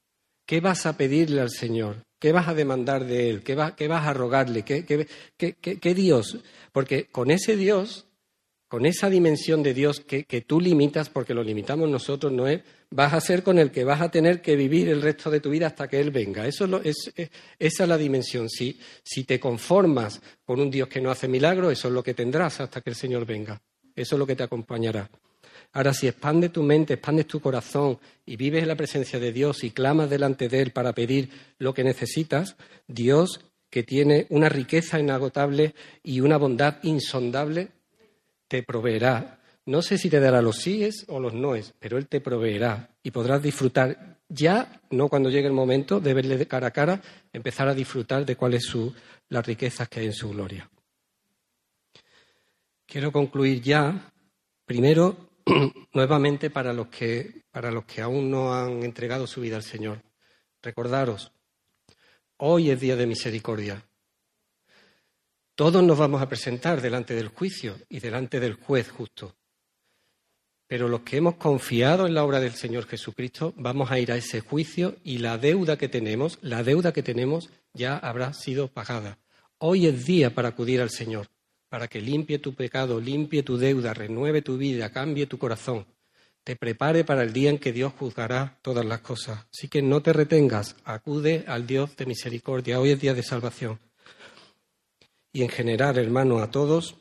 [0.49, 1.97] ¿Qué vas a pedirle al Señor?
[2.19, 3.43] ¿Qué vas a demandar de Él?
[3.43, 4.63] ¿Qué, qué vas a rogarle?
[4.63, 6.39] ¿Qué, Dios?
[6.73, 8.07] Porque con ese Dios,
[8.67, 13.13] con esa dimensión de Dios que, tú limitas, porque lo limitamos nosotros, no es vas
[13.13, 15.67] a ser con el que vas a tener que vivir el resto de tu vida
[15.67, 16.47] hasta que Él venga.
[16.47, 17.13] Eso es,
[17.59, 18.49] esa es la dimensión.
[18.49, 22.15] Si, si te conformas con un Dios que no hace milagros, eso es lo que
[22.15, 23.61] tendrás hasta que el Señor venga.
[23.95, 25.11] Eso es lo que te acompañará.
[25.73, 29.65] Ahora, si expandes tu mente, expandes tu corazón y vives en la presencia de Dios
[29.65, 32.57] y clamas delante de Él para pedir lo que necesitas,
[32.87, 37.69] Dios, que tiene una riqueza inagotable y una bondad insondable,
[38.49, 39.41] te proveerá.
[39.67, 43.11] No sé si te dará los síes o los noes, pero Él te proveerá y
[43.11, 44.17] podrás disfrutar.
[44.31, 47.03] Ya, no cuando llegue el momento de verle de cara a cara,
[47.33, 48.95] empezar a disfrutar de cuáles son
[49.29, 50.69] las riquezas que hay en su gloria.
[52.87, 54.11] Quiero concluir ya,
[54.65, 55.28] primero,
[55.93, 60.03] nuevamente para los que, para los que aún no han entregado su vida al Señor.
[60.63, 61.33] Recordaros,
[62.37, 63.85] hoy es día de misericordia.
[65.55, 69.35] Todos nos vamos a presentar delante del juicio y delante del juez justo.
[70.69, 74.17] Pero los que hemos confiado en la obra del Señor Jesucristo, vamos a ir a
[74.17, 79.19] ese juicio y la deuda que tenemos, la deuda que tenemos ya habrá sido pagada.
[79.59, 81.29] Hoy es día para acudir al Señor,
[81.69, 85.87] para que limpie tu pecado, limpie tu deuda, renueve tu vida, cambie tu corazón,
[86.45, 89.47] te prepare para el día en que Dios juzgará todas las cosas.
[89.53, 92.81] Así que no te retengas, acude al Dios de misericordia.
[92.81, 93.79] Hoy es día de salvación.
[95.31, 96.97] Y en general, hermano, a todos,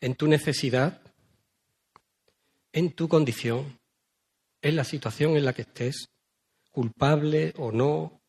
[0.00, 1.02] en tu necesidad,
[2.72, 3.80] en tu condición,
[4.62, 6.08] en la situación en la que estés,
[6.70, 8.20] culpable o no,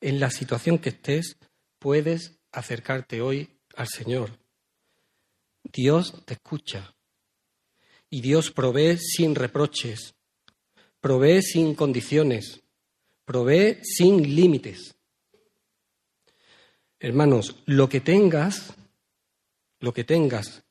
[0.00, 1.36] en la situación que estés,
[1.78, 4.38] puedes acercarte hoy al Señor.
[5.62, 6.94] Dios te escucha
[8.08, 10.14] y Dios provee sin reproches,
[11.00, 12.62] provee sin condiciones,
[13.24, 14.96] provee sin límites.
[16.98, 18.74] Hermanos, lo que tengas,
[19.78, 20.64] lo que tengas,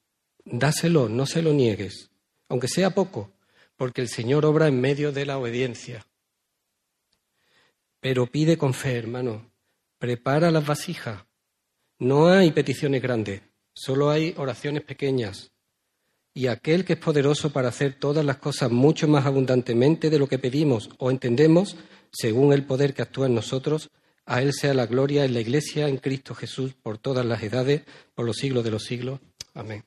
[0.46, 2.10] dáselo, no se lo niegues
[2.50, 3.32] aunque sea poco,
[3.78, 6.06] porque el Señor obra en medio de la obediencia.
[8.02, 9.52] Pero pide con fe, hermano,
[9.98, 11.26] prepara las vasijas.
[12.00, 13.42] No hay peticiones grandes,
[13.74, 15.52] solo hay oraciones pequeñas.
[16.34, 20.28] Y aquel que es poderoso para hacer todas las cosas mucho más abundantemente de lo
[20.28, 21.76] que pedimos o entendemos,
[22.12, 23.90] según el poder que actúa en nosotros,
[24.26, 27.82] a Él sea la gloria en la Iglesia, en Cristo Jesús, por todas las edades,
[28.16, 29.20] por los siglos de los siglos.
[29.54, 29.84] Amén.